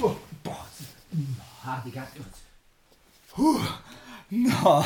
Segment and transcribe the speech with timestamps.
[0.00, 0.66] Oh, boah.
[1.64, 2.18] Ah, ganze...
[3.30, 3.60] Puh,
[4.30, 4.84] na,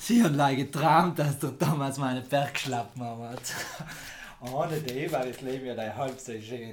[0.00, 3.40] sie haben leider geträumt, dass du damals meine Bergschlappen hat.
[4.40, 6.72] Ohne die war das Leben ja halb so schön.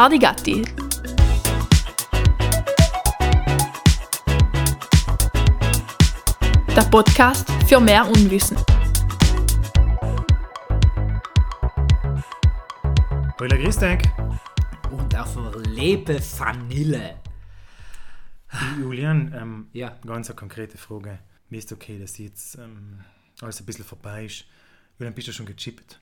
[0.00, 0.64] Hardy Gatti.
[6.74, 8.56] Der Podcast für mehr Unwissen.
[13.38, 14.00] Hallo, grüß dich.
[14.90, 15.36] Und auf
[15.66, 17.16] Lebe Vanille.
[18.78, 19.98] Julian, ähm, Ja.
[20.06, 21.18] ganz eine konkrete Frage.
[21.50, 23.00] Mir ist okay, dass jetzt ähm,
[23.42, 24.46] alles ein bisschen vorbei ist.
[24.98, 26.00] Julian, bist du schon gechippt?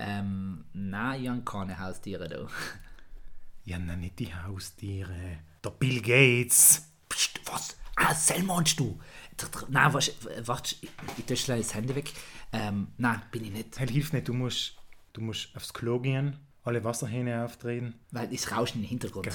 [0.00, 2.46] Ähm, nein, ich habe keine Haustiere da.
[3.66, 5.38] Ja, nein, nicht die Haustiere.
[5.62, 6.88] Der Bill Gates.
[7.08, 7.76] Psst, was?
[7.94, 8.98] Ah, Selmonst du?
[9.68, 10.12] Nein, warte,
[10.44, 12.10] warte, ich, ich tue schnell das Handy weg.
[12.52, 13.78] Ähm, nein, bin ich nicht.
[13.78, 14.76] Hey, hilft nicht, du musst,
[15.12, 17.94] du musst aufs Klo gehen, alle Wasserhähne aufdrehen.
[18.10, 19.28] Weil es rauscht im Hintergrund.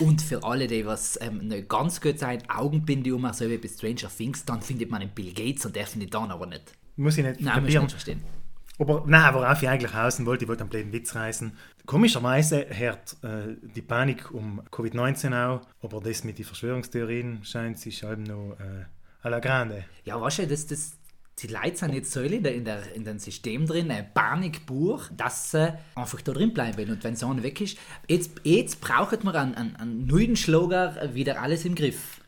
[0.00, 3.68] Und für alle, die was ähm, nicht ganz gut sein, Augenbinde um, so wie bei
[3.68, 6.72] Stranger Things, dann findet man den Bill Gates und der findet dann aber nicht.
[6.96, 8.22] Muss ich nicht Nein, muss ich nicht verstehen.
[8.78, 11.56] Aber nein, worauf ich eigentlich hausen wollte, ich wollte einen blöden Witz reißen.
[11.86, 18.02] Komischerweise hört äh, die Panik um Covid-19 auch, aber das mit den Verschwörungstheorien scheint sich
[18.02, 18.84] halt noch äh,
[19.26, 19.84] à la grande.
[20.04, 20.94] Ja, weißt du, das, das,
[21.38, 22.54] die Leute sind jetzt so in, der,
[22.94, 26.90] in, dem System drin, ein Panikbuch, dass sie einfach da drin bleiben wollen.
[26.90, 27.78] Und wenn so einer weg ist,
[28.08, 32.20] jetzt, jetzt braucht man einen, einen, einen neuen Schlager, wieder alles im Griff.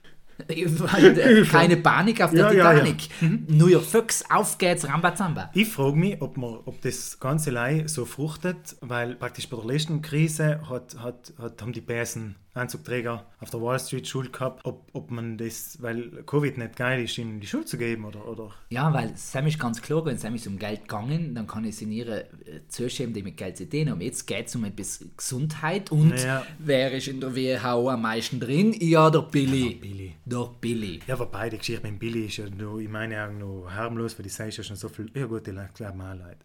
[1.51, 2.81] Keine Panik auf der Ja, ja, ja.
[2.81, 3.09] Titanic.
[3.48, 5.51] New York Fox, auf geht's, Rambazamba.
[5.55, 9.67] Ich frage mich, ob, man, ob das ganze Lei so fruchtet, weil praktisch bei der
[9.67, 14.65] letzten Krise hat, hat, hat, haben die Bäsen Anzugträger auf der Wall Street Schuld gehabt,
[14.65, 18.27] ob, ob man das, weil Covid nicht geil ist, ihnen die Schuld zu geben oder,
[18.27, 21.65] oder Ja, weil Sam ist ganz klar, wenn Sam ist um Geld gegangen, dann kann
[21.65, 24.00] ich signieren, äh, zuschieben, die mit Geld zu tun haben.
[24.00, 26.47] Jetzt geht es um etwas Gesundheit und Ja.
[26.59, 28.75] wer ist in der WHO am meisten drin?
[28.81, 29.75] Ja, der Billy.
[29.75, 30.15] der Billy.
[30.25, 31.00] Der Billy.
[31.06, 34.25] Ja, wobei die Geschichte mit Billy ist ja nur in meinen Augen noch harmlos, weil
[34.25, 36.39] die sagst ja schon so viel, ja gut, die Leute glauben auch leid.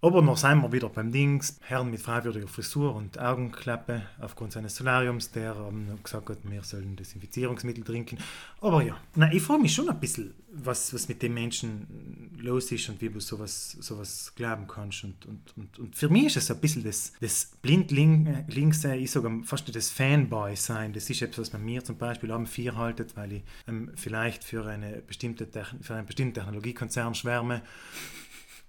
[0.00, 4.76] Aber noch sind wir wieder beim Dings, Herrn mit fragwürdiger Frisur und Augenklappe aufgrund seines
[4.76, 8.18] Solariums, der ähm, gesagt hat, wir sollen Desinfizierungsmittel trinken.
[8.60, 12.70] Aber ja, nein, ich frage mich schon ein bisschen, was, was mit dem Menschen los
[12.70, 15.02] ist und wie du sowas, sowas glauben kannst.
[15.02, 19.40] Und, und, und, und für mich ist es ein bisschen das, das Blindlinkse, ich sage
[19.42, 20.92] fast das Fanboy sein.
[20.92, 24.44] Das ist etwas, was man mir zum Beispiel am vier haltet, weil ich ähm, vielleicht
[24.44, 25.48] für, eine bestimmte
[25.80, 27.62] für einen bestimmten Technologiekonzern schwärme.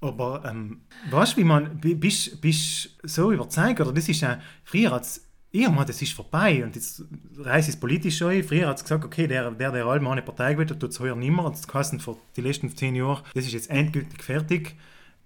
[0.01, 4.39] Aber ähm, weißt du, wie man, bi- bist bist so überzeugt, oder das ist ja,
[4.63, 7.03] früher es, irgendwann, das ist vorbei und jetzt
[7.37, 8.43] reißt es politisch ein.
[8.43, 10.99] Früher hat es gesagt, okay, der, der, der allem eine Partei gewählt hat, tut es
[10.99, 11.43] heuer nicht mehr.
[11.43, 14.75] Und das kosten für die letzten zehn Jahre, das ist jetzt endgültig fertig.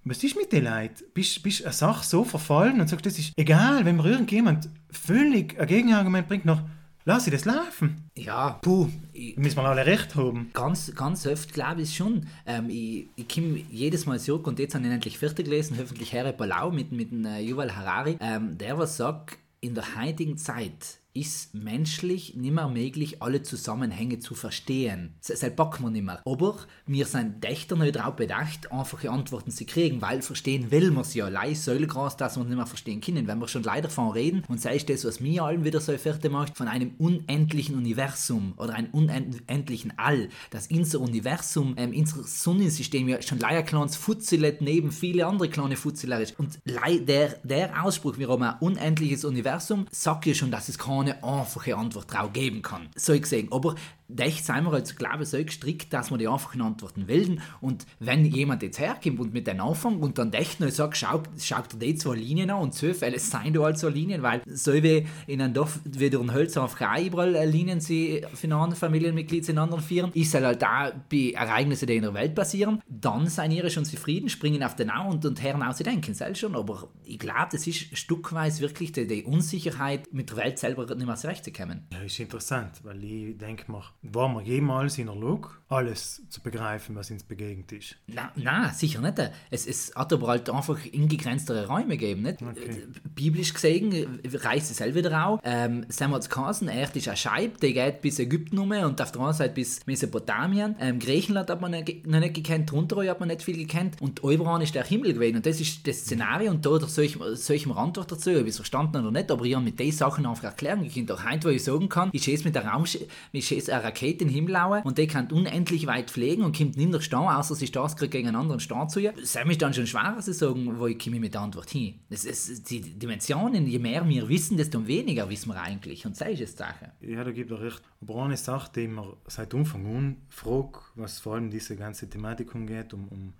[0.06, 1.03] Was ist mit den Leuten?
[1.13, 5.57] Bist du eine Sache so verfallen und sagst, das ist egal, wenn mir irgendjemand völlig
[5.59, 6.62] ein Gegenargument bringt, noch
[7.06, 8.09] lass ich das laufen.
[8.16, 8.90] Ja, puh.
[9.12, 10.50] Ich, Müssen wir alle recht haben.
[10.53, 12.28] ganz, ganz oft glaube ich schon.
[12.46, 16.12] Ähm, ich ich komme jedes Mal zurück und jetzt habe ich endlich fertig gelesen, hoffentlich
[16.13, 20.38] Herr Palau mit, mit dem äh, Yuval Harari, ähm, der was sagt, in der heutigen
[20.38, 25.16] Zeit ist menschlich nicht mehr möglich, alle Zusammenhänge zu verstehen.
[25.28, 26.22] Das packen wir nicht mehr.
[26.25, 26.57] Aber
[26.88, 31.13] wir sind Dächter nicht darauf bedacht, einfache Antworten zu kriegen, weil verstehen will man es
[31.13, 31.28] ja.
[31.28, 33.28] Leih Säulegras, dass wir nicht mehr verstehen können.
[33.28, 35.96] Wenn wir schon leider davon reden, und sei es das, was mir allen wieder so
[35.97, 42.24] fertig macht, von einem unendlichen Universum oder einem unendlichen All, dass unser Universum, ähm, unser
[42.24, 46.40] Sonnensystem ja schon leider ein kleines Futzelet neben viele andere kleine Futzeler ist.
[46.40, 51.24] Und der, der Ausspruch, wir haben ein unendliches Universum, sagt ja schon, dass es keine
[51.24, 52.90] einfache Antwort drauf geben kann.
[52.96, 53.50] So gesehen.
[53.52, 53.75] Aber
[54.19, 57.41] echt sind wir als Glaube so gestrickt, dass wir die einfachen Antworten wählen.
[57.62, 61.24] Und wenn jemand jetzt herkommt und mit den anfängt und dann echt noch sagt, schau,
[61.40, 64.74] schaut dir die zwei Linien an und so, seien da halt so Linien, weil so
[64.74, 68.75] wie in einem Dorf, wie durch ein Hölzer auf überall äh, Linien sie für ein
[68.75, 73.27] Familienmitglied in anderen Firmen, ist halt da bei Ereignissen, die in der Welt passieren, dann
[73.27, 76.39] seien ihre schon zufrieden, springen auf den Au und, und hören auf, sie denken selbst
[76.39, 76.56] schon.
[76.56, 81.06] Aber ich glaube, das ist stückweise wirklich die, die Unsicherheit, mit der Welt selber nicht
[81.06, 81.88] mehr zurechtzukommen.
[81.92, 86.41] Ja, ist interessant, weil ich denke mir, war man jemals in der Lage, alles zu
[86.41, 87.95] begreifen, was uns begegnet ist?
[88.07, 89.17] Na, na, sicher nicht.
[89.50, 92.21] Es, es hat aber halt einfach ingegrenztere Räume gegeben.
[92.21, 92.41] Nicht?
[92.41, 92.88] Okay.
[93.15, 95.39] Biblisch gesehen äh, reißt es selber wieder auch.
[95.44, 99.21] Ähm, jetzt Kassen, Erd ist eine Scheibe, die geht bis Ägypten rum und auf der
[99.21, 100.75] anderen Seite bis Mesopotamien.
[100.79, 104.61] Ähm, Griechenland hat man noch nicht gekannt, drunter hat man nicht viel gekannt und Oberon
[104.61, 105.38] ist der Himmel gewesen.
[105.38, 108.57] Und das ist das Szenario und da soll ich mir Antwort dazu, ob ich es
[108.57, 111.09] verstanden oder nicht, aber ich habe mit den Sachen einfach erklären können.
[111.09, 112.85] Auch heute, wo ich sagen kann, ich schieße mit der Raum,
[113.31, 116.57] ich schieße eine Rakete in den Himmel hauen und die kann unendlich weit fliegen und
[116.57, 119.13] kommt nicht der Stern, außer sie gerade gegen einen anderen Stern zu ihr.
[119.13, 122.00] Das ist dann schon schwerer zu sagen, wo ich komme mit der Antwort hin.
[122.10, 126.06] Das ist die Dimensionen, je mehr wir wissen, desto weniger wissen wir eigentlich.
[126.06, 126.92] Und das ist das Sache.
[127.01, 127.81] Ja, da gibt er recht.
[128.07, 132.53] Aber eine Sache, die mir seit Anfang an frage, was vor allem diese ganze Thematik
[132.53, 133.33] umgeht, um, um,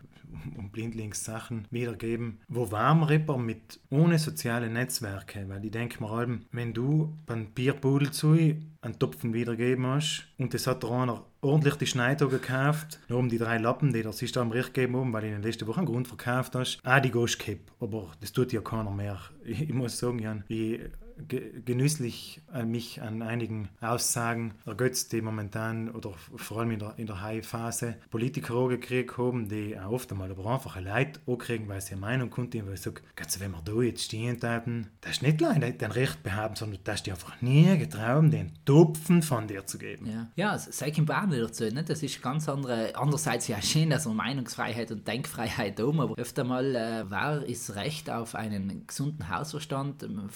[0.58, 2.40] um Blindlings-Sachen wiedergeben.
[2.48, 5.46] Wo waren etwa mit ohne soziale Netzwerke?
[5.50, 8.36] Weil ich denke mir allem, wenn du beim Bierpudel zu
[8.82, 13.30] einen Topfen wiedergeben hast und das hat der einer ordentlich die Schneide gekauft, nur um
[13.30, 15.80] die drei Lappen, die der am Recht gegeben haben, weil ich in der letzten Woche
[15.80, 17.72] einen Grund verkauft hast, ah, die gehst kipp.
[17.80, 19.20] Aber das tut ja keiner mehr.
[19.44, 20.80] Ich muss sagen, Jan, ich
[21.28, 26.94] ge- genüsslich äh, mich an einigen Aussagen ergötzt, die momentan oder vor allem in der,
[26.98, 31.68] in der High-Phase Politiker gekriegt haben, die auch oft einmal aber einfach ein Leid kriegen,
[31.68, 34.88] weil sie eine Meinung konnten, weil ich sage, ganz wenn wir da jetzt stehen taten,
[35.02, 38.52] das ist nicht allein dein Recht behaben, sondern du hast dir einfach nie getraut, den
[38.66, 40.08] Tupfen von dir zu geben.
[40.08, 41.66] Ja, ja sei kein Bahn dazu.
[41.66, 41.84] Ne?
[41.84, 42.96] Das ist ganz andere.
[42.96, 47.76] Andererseits ja schön, dass wir Meinungsfreiheit und Denkfreiheit haben, aber öfter mal äh, war ist
[47.76, 50.30] Recht auf einen gesunden Hausverstand ähm,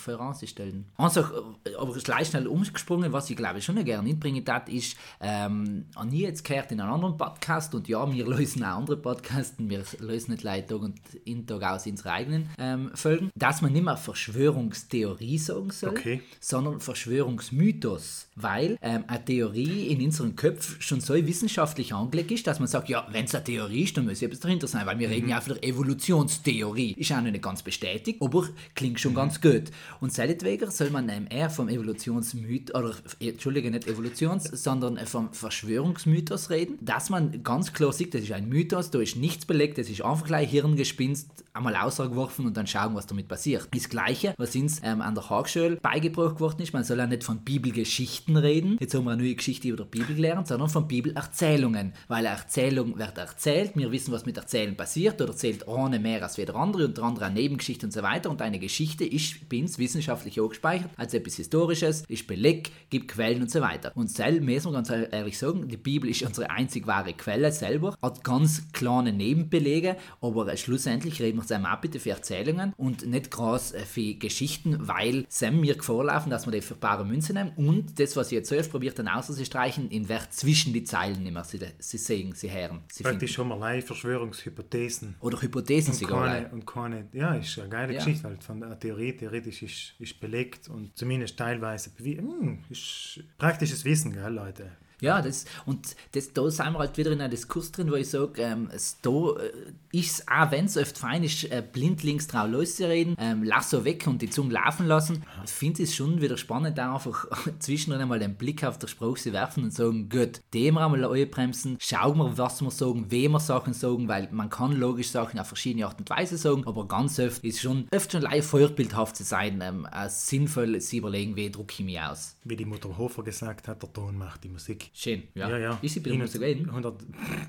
[0.68, 0.86] voranzustellen.
[0.98, 1.22] Also,
[1.66, 5.86] äh, aber gleich schnell umgesprungen, was ich glaube ich schon gerne mitbringen darf, ist, ähm,
[5.96, 9.56] an nie jetzt gehört in einem anderen Podcast und ja, wir lösen auch andere Podcasts,
[9.58, 13.74] wir lösen nicht Leute Tag und in Tag aus unsere eigenen ähm, Folgen, dass man
[13.74, 16.22] nicht mehr Verschwörungstheorie sagen soll, Okay.
[16.40, 22.60] sondern Verschwörungsmythos, weil ähm, eine Theorie in unserem Kopf schon so wissenschaftlich angelegt ist, dass
[22.60, 25.10] man sagt, ja, wenn es eine Theorie ist, dann muss etwas dahinter sein, weil wir
[25.10, 26.94] reden ja von der Evolutionstheorie.
[26.94, 29.64] Ist auch noch nicht ganz bestätigt, aber klingt schon ganz gut.
[30.00, 30.14] Und
[30.58, 36.50] seinetwegen soll man ähm, eher vom Evolutionsmythos, oder Entschuldige, nicht Evolutions, sondern äh, vom Verschwörungsmythos
[36.50, 39.90] reden, dass man ganz klar sieht, das ist ein Mythos, da ist nichts belegt, das
[39.90, 43.68] ist einfach gleich Hirngespinst, einmal ausgeworfen und dann schauen, was damit passiert.
[43.74, 47.24] Das Gleiche, was uns ähm, an der Haagschule beigebracht worden ist, man soll ja nicht
[47.24, 50.88] von Bibelgeschichten reden, jetzt haben wir eine neue Geschichte über die Bibel gelernt, sondern von
[50.88, 56.00] Bibelerzählungen, weil eine Erzählung wird erzählt, wir wissen, was mit Erzählen passiert, oder erzählt eine
[56.00, 58.30] mehr als der andere und der andere eine Nebengeschichte und so weiter.
[58.30, 63.42] Und eine Geschichte ist bei uns wissenschaftlich gespeichert als etwas Historisches, ist Beleg, gibt Quellen
[63.42, 63.92] und so weiter.
[63.96, 67.96] Und selber müssen wir ganz ehrlich sagen, die Bibel ist unsere einzig wahre Quelle selber,
[68.02, 73.06] hat ganz kleine Nebenbelege, aber äh, schlussendlich reden wir zusammen auch bitte für Erzählungen und
[73.06, 77.34] nicht groß äh, für Geschichten, weil Sam mir vorlaufen, dass wir die für bare Münze
[77.34, 81.24] nehmen und das, was ich jetzt zuerst probiert dann auszustreichen, in Wert zwischen die Zeilen
[81.24, 83.20] mehr sie, sie sehen, sie hören, sie finden.
[83.20, 85.16] Praktisch haben wir allein Verschwörungshypothesen.
[85.20, 86.26] Oder Hypothesen Und sogar.
[86.28, 88.00] keine, und keine, ja, ist eine geile Ja.
[88.04, 90.37] Geschichte, weil von der Theorie theoretisch ist, ist belegt
[90.70, 92.30] und zumindest teilweise bewiesen.
[92.30, 94.72] Hm, ist praktisches Wissen, gell, Leute?
[95.02, 98.10] Ja, das, und das, da sind wir halt wieder in einem Diskurs drin, wo ich
[98.10, 98.70] sage, ähm,
[99.02, 99.52] da äh,
[99.92, 104.06] ist auch wenn es oft fein ist, äh, blindlings drauf loszureden, ähm, lass so weg
[104.08, 107.26] und die Zunge laufen lassen, finde ich es schon wieder spannend, da einfach
[107.60, 111.26] zwischendrin einmal den Blick auf der Sprache zu werfen und sagen, gut, dem wir einmal
[111.28, 115.40] bremsen, schauen wir, was wir sagen, wem wir Sachen sagen, weil man kann logisch Sachen
[115.40, 119.16] auf verschiedene Art und Weise sagen, aber ganz oft ist schon öfter schon leicht vorbildhaft
[119.16, 122.36] zu sein, ähm, äh, sinnvoll zu überlegen, wie drucke ich mich aus.
[122.44, 124.87] Wie die Mutter Hofer gesagt hat, der Ton macht die Musik.
[124.94, 125.50] Schön, ja.
[125.50, 125.80] Ja, ja.
[125.82, 126.70] Ist sie bei der Musik reden?
[126.70, 127.04] 100,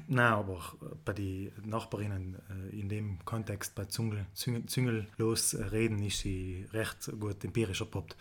[0.08, 0.60] nein, aber
[1.04, 2.36] bei den Nachbarinnen
[2.72, 7.80] äh, in dem Kontext bei Zungel, Züngel, Züngellos äh, reden ist sie recht gut empirisch
[7.80, 8.16] erprobt.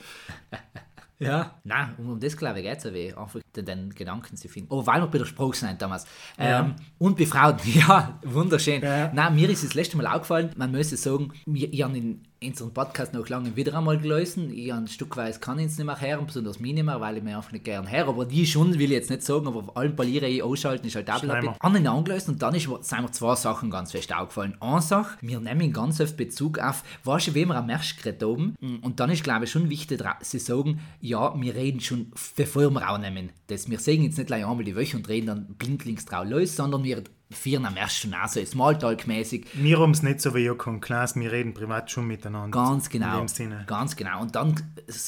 [1.20, 1.60] Ja.
[1.64, 4.72] Nein, um, um das glaube ich geht es weh, einfach den, den Gedanken zu finden.
[4.72, 6.06] Aber weil wir bei der Sprache sind damals.
[6.38, 8.82] Ähm, und bei Frauen, ja, wunderschön.
[8.82, 9.12] Ja.
[9.14, 12.72] Nein, mir ist das letzte Mal aufgefallen, man müsste sagen, wir, ich habe in unseren
[12.74, 14.52] Podcast noch lange wieder einmal gelesen.
[14.54, 17.18] Ich ein Stück weit kann ich es nicht mehr hören, besonders mich nicht mehr, weil
[17.18, 18.08] ich mir einfach nicht gern höre.
[18.08, 20.96] Aber die schon will ich jetzt nicht sagen, aber auf allen Poliere ich ausschalten ist
[20.96, 21.56] halt auch Schleimer.
[21.60, 24.56] an den angelöst und dann ist, sind mir zwei Sachen ganz fest aufgefallen.
[24.60, 28.22] Eine Sache, wir nehmen ganz oft Bezug auf, weißt du, wie wir am Märsch geredet
[28.24, 28.56] haben.
[28.82, 32.70] Und dann ist, glaube ich, schon wichtig, dra- sie sagen, ja, wir reden schon, bevor
[32.70, 33.32] wir auch nehmen.
[33.48, 36.56] Das, wir sagen jetzt nicht gleich einmal die Woche und reden dann blindlings drauf los,
[36.56, 39.46] sondern wir führen am schon auch so Smalltalk-mäßig.
[39.54, 42.58] Wir haben es nicht so wie Joko und Klaas, wir reden privat schon miteinander.
[42.58, 43.14] Ganz genau.
[43.14, 43.64] In dem Sinne.
[43.68, 44.22] Ganz genau.
[44.22, 44.56] Und dann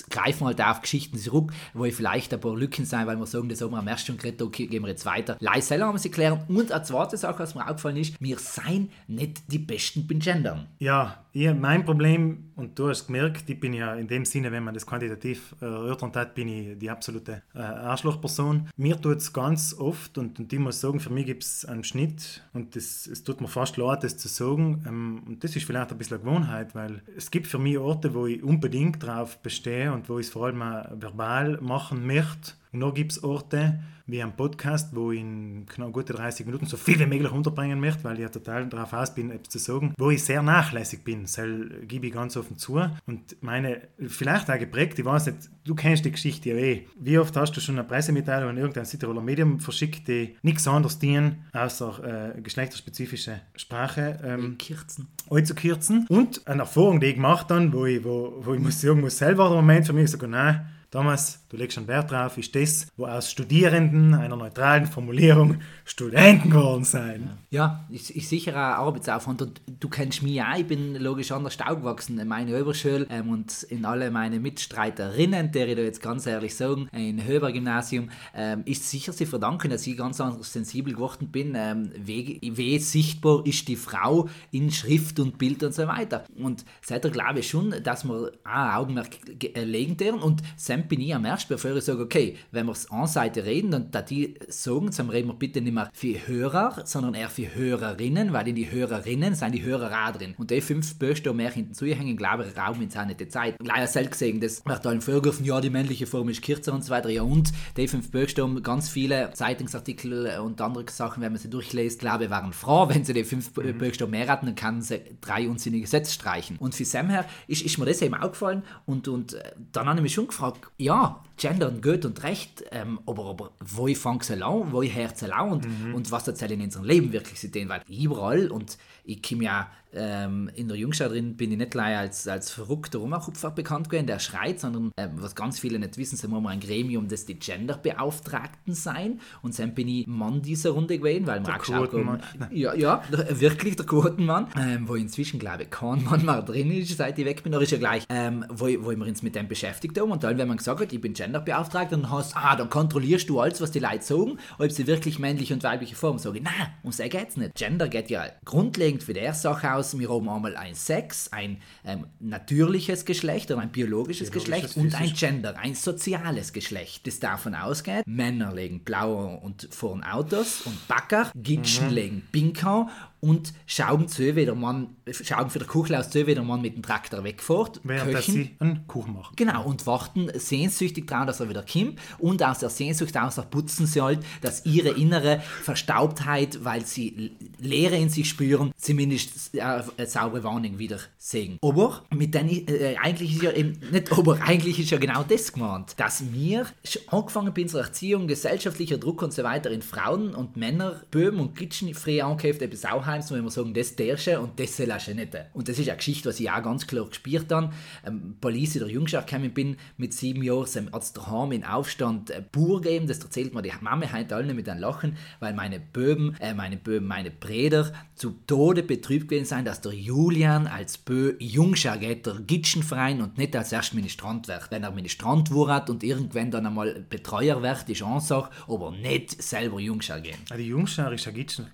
[0.10, 3.18] greifen wir halt auch auf Geschichten zurück, wo ich vielleicht ein paar Lücken sein, weil
[3.18, 5.38] wir sagen, das haben wir am ersten schon geredet, okay, gehen wir jetzt weiter.
[5.40, 6.42] Leise selber haben wir sie klären.
[6.48, 10.68] Und eine zweite Sache, was mir aufgefallen ist, wir seien nicht die Besten beim Gendern.
[10.80, 14.64] Ja, ich, mein Problem, und du hast gemerkt, ich bin ja in dem Sinne, wenn
[14.64, 18.70] man das quantitativ äh, erörtern hat, bin ich die absolute äh, Arschlochperson.
[18.76, 21.84] Mir tut es ganz oft, und, und ich muss sagen, für mich gibt es einen
[21.84, 24.84] Schnitt, und das, es tut mir fast leid, das zu sagen.
[24.88, 28.14] Ähm, und das ist vielleicht ein bisschen eine Gewohnheit, weil es gibt für mich Orte,
[28.14, 32.54] wo ich unbedingt drauf bestehe und wo ich es vor allem auch verbal machen möchte.
[32.72, 36.66] Und noch gibt es Orte, wie ein Podcast, wo ich in knapp gute 30 Minuten
[36.66, 39.60] so viel wie möglich unterbringen möchte, weil ich ja total darauf aus bin, etwas zu
[39.60, 41.24] sagen, wo ich sehr nachlässig bin.
[41.24, 41.40] Das
[41.84, 42.82] gebe ich ganz offen zu.
[43.06, 46.88] Und meine, vielleicht auch geprägt, ich weiß nicht, du kennst die Geschichte ja eh.
[47.00, 51.00] Wie oft hast du schon eine Pressemitteilung an irgendein Südtiroler Medium verschickt, die nichts anderes
[51.00, 55.08] dienen, außer äh, geschlechterspezifische Sprache ähm, Kürzen.
[55.30, 56.06] anzukürzen.
[56.08, 59.18] Und eine Erfahrung, die ich gemacht habe, wo ich, wo, wo ich muss sagen muss,
[59.18, 62.88] selber der Moment für mich sagen, nein, Thomas, du legst einen Wert drauf, ist das,
[62.96, 67.32] wo aus Studierenden einer neutralen Formulierung Studenten geworden sein.
[67.50, 71.58] Ja, ich, ich sicher auch Arbeitsaufwand und du kennst mich auch, ich bin logisch anders
[71.60, 76.26] aufgewachsen in meiner Oberschule ähm, und in alle meine Mitstreiterinnen, der ich da jetzt ganz
[76.26, 80.94] ehrlich sagen, in Höber Gymnasium, ähm, ist sicher sie verdanken, dass ich ganz anders sensibel
[80.94, 85.88] geworden bin, ähm, wie, wie sichtbar ist die Frau in Schrift und Bild und so
[85.88, 86.26] weiter.
[86.38, 90.88] Und seither glaube ich schon, dass wir auch Augenmerk ge- äh, legen dürfen und dann
[90.88, 94.02] bin ich am ersten, bevor ich sage, okay, wenn wir es Seite reden, dann da
[94.02, 98.48] die sagen, dann reden wir bitte nicht mehr für Hörer, sondern eher für Hörerinnen, weil
[98.48, 100.36] in die Hörerinnen sind die Hörer auch drin.
[100.38, 103.56] Und die fünf Buchstaben mehr hinten zuhängen, glaube ich, rauben uns auch nicht die Zeit.
[103.64, 106.92] Leider selbst gesehen, das wird allen vorgeworfen, ja, die männliche Form ist kürzer und so
[106.92, 107.10] weiter.
[107.10, 112.00] Ja, und die fünf Buchstaben, ganz viele Zeitungsartikel und andere Sachen, wenn man sie durchliest,
[112.00, 113.78] glaube ich, waren froh, wenn sie die fünf mhm.
[113.78, 116.58] Buchstaben mehr hatten, dann kann sie drei unsinnige Sätze streichen.
[116.58, 120.00] Und für Sam her ist, ist mir das eben aufgefallen und, und äh, dann habe
[120.00, 124.20] ich mich schon gefragt, ja, gendern gut und recht, ähm, aber, aber wo ich fange
[124.22, 125.96] es an, wo ich hört es an und, mhm.
[125.96, 129.72] und was erzähle ich in unserem Leben wirklich sehen, weil überall und ich komme ja
[129.94, 134.08] ähm, in der Jungschau drin bin ich nicht gleich als, als verrückter Rumachupfer bekannt gewesen,
[134.08, 137.26] der schreit, sondern ähm, was ganz viele nicht wissen, sind wir mal ein Gremium, das
[137.26, 139.20] die Genderbeauftragten sein.
[139.42, 142.20] Und dann bin ich Mann dieser Runde gewesen, weil auch geschaut haben,
[142.52, 146.96] ja, ja, wirklich der Quotenmann, ähm, wo inzwischen glaube ich kein Mann mehr drin ist,
[146.96, 149.48] seit ich weg bin, da ist ja gleich, ähm, wo, wo wir uns mit dem
[149.48, 150.12] beschäftigt haben.
[150.12, 153.40] Und dann, wenn man gesagt hat, ich bin Genderbeauftragter, dann hast ah, dann kontrollierst du
[153.40, 156.44] alles, was die Leute sagen, ob sie wirklich männliche und weibliche Form sagen.
[156.44, 157.56] Nein, um so geht's nicht.
[157.56, 162.08] Gender geht ja grundlegend für der Sache aus, wir haben einmal ein Sex, ein ähm,
[162.20, 167.56] natürliches Geschlecht oder ein biologisches, biologisches Geschlecht und ein Gender, ein soziales Geschlecht, das davon
[167.56, 171.94] ausgeht, Männer legen blaue und fahren Autos und Backer, Gitschen mhm.
[171.94, 172.90] legen Pinker
[173.22, 176.62] und schauen zu, wie der Mann, schauen für der Kuchel aus zu, wie der Mann
[176.62, 177.82] mit dem Traktor wegfährt.
[177.84, 178.34] Während Köchen.
[178.34, 179.34] sie einen Kuchen machen.
[179.36, 183.86] Genau, und warten sehnsüchtig daran, dass er wieder kommt und aus der Sehnsucht aus putzen
[183.86, 190.08] sie halt, dass ihre innere Verstaubtheit, weil sie Leere in sich spüren, zumindest äh, eine
[190.08, 191.58] saubere Warnung wieder sehen.
[191.62, 195.54] Aber mit den, äh, eigentlich ist ja eben, nicht aber, eigentlich ist ja genau das
[195.54, 196.66] gemeint, dass wir
[197.08, 201.56] angefangen bei unserer Erziehung, gesellschaftlicher Druck und so weiter in Frauen und Männer, Böhmen und
[201.56, 205.08] Kitchen früh angekämpft, etwas auch Daheim, wenn wir sagen, das derche und das soll auch
[205.08, 205.36] nicht.
[205.54, 207.72] Und das ist eine Geschichte, was ich auch ganz klar gespürt habe.
[208.06, 212.44] Ähm, Police der Jungschau gekommen bin mit sieben Jahren, hat es daheim in Aufstand äh,
[212.52, 216.36] Bur gegeben, das erzählt mir die Mama heute alle mit einem Lachen, weil meine Böben,
[216.40, 221.34] äh, meine Böben, meine Brüder zu Tode betrübt gewesen sind, dass der Julian als Bö
[221.40, 224.70] Jungschau geht, der Gitschenverein und nicht als erst Ministrant wird.
[224.70, 229.80] Wenn er Ministrant wurde und irgendwann dann einmal Betreuer wird, ist Ansage, aber nicht selber
[229.80, 230.38] Jungschau gehen.
[230.50, 231.68] Ah, die Jungschau ist ja Gitschen,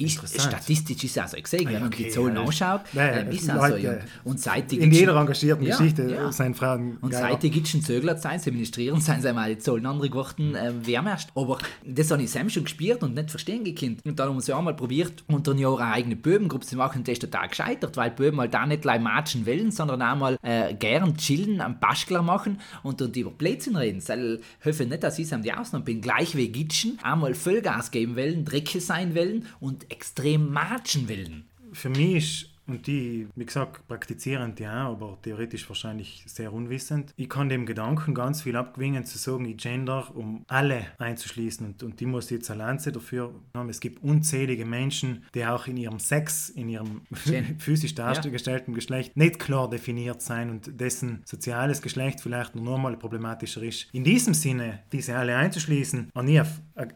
[0.00, 3.34] ist, statistisch ist es also gesehen, wenn man okay, die Zahlen ja, anschaut, ja, äh,
[3.34, 3.76] ist also.
[4.22, 6.30] Und seit in jeder engagierten ja, Geschichte ja.
[6.30, 6.98] sind Fragen.
[7.00, 10.54] Und seit die Gitschen Zögler sein, sie administrieren, sind sie einmal die Zahlen andere geworden,
[10.54, 10.98] äh, wer.
[11.34, 14.00] Aber das habe ich Sam schon gespielt und nicht verstehen gekannt.
[14.04, 16.76] Und dann haben wir es ja einmal probiert, unter einem Jahr eine eigene Böbengruppe zu
[16.76, 20.02] machen, und das ist total gescheitert, weil Böben halt da nicht gleich matschen wollen, sondern
[20.02, 24.00] auch mal äh, gern chillen, am Baschklar machen und dann über Blödsinn reden.
[24.00, 28.16] Sie helfen nicht, dass ich es die Ausnahme bin, gleich wie Gitschen, einmal Vollgas geben
[28.16, 31.48] wollen, Drecke sein wollen und extrem matschen wollen.
[31.72, 37.12] Für mich ist und die, wie gesagt, praktizieren die auch, aber theoretisch wahrscheinlich sehr unwissend.
[37.16, 41.66] Ich kann dem Gedanken ganz viel abgewinnen, zu sagen, ich gender, um alle einzuschließen.
[41.66, 43.68] Und, und die muss jetzt eine Lanze dafür haben.
[43.68, 47.02] Es gibt unzählige Menschen, die auch in ihrem Sex, in ihrem
[47.58, 48.74] physisch dargestellten ja.
[48.74, 53.88] Geschlecht nicht klar definiert sein und dessen soziales Geschlecht vielleicht nur normal problematischer ist.
[53.92, 56.46] In diesem Sinne, diese alle einzuschließen, an ihr,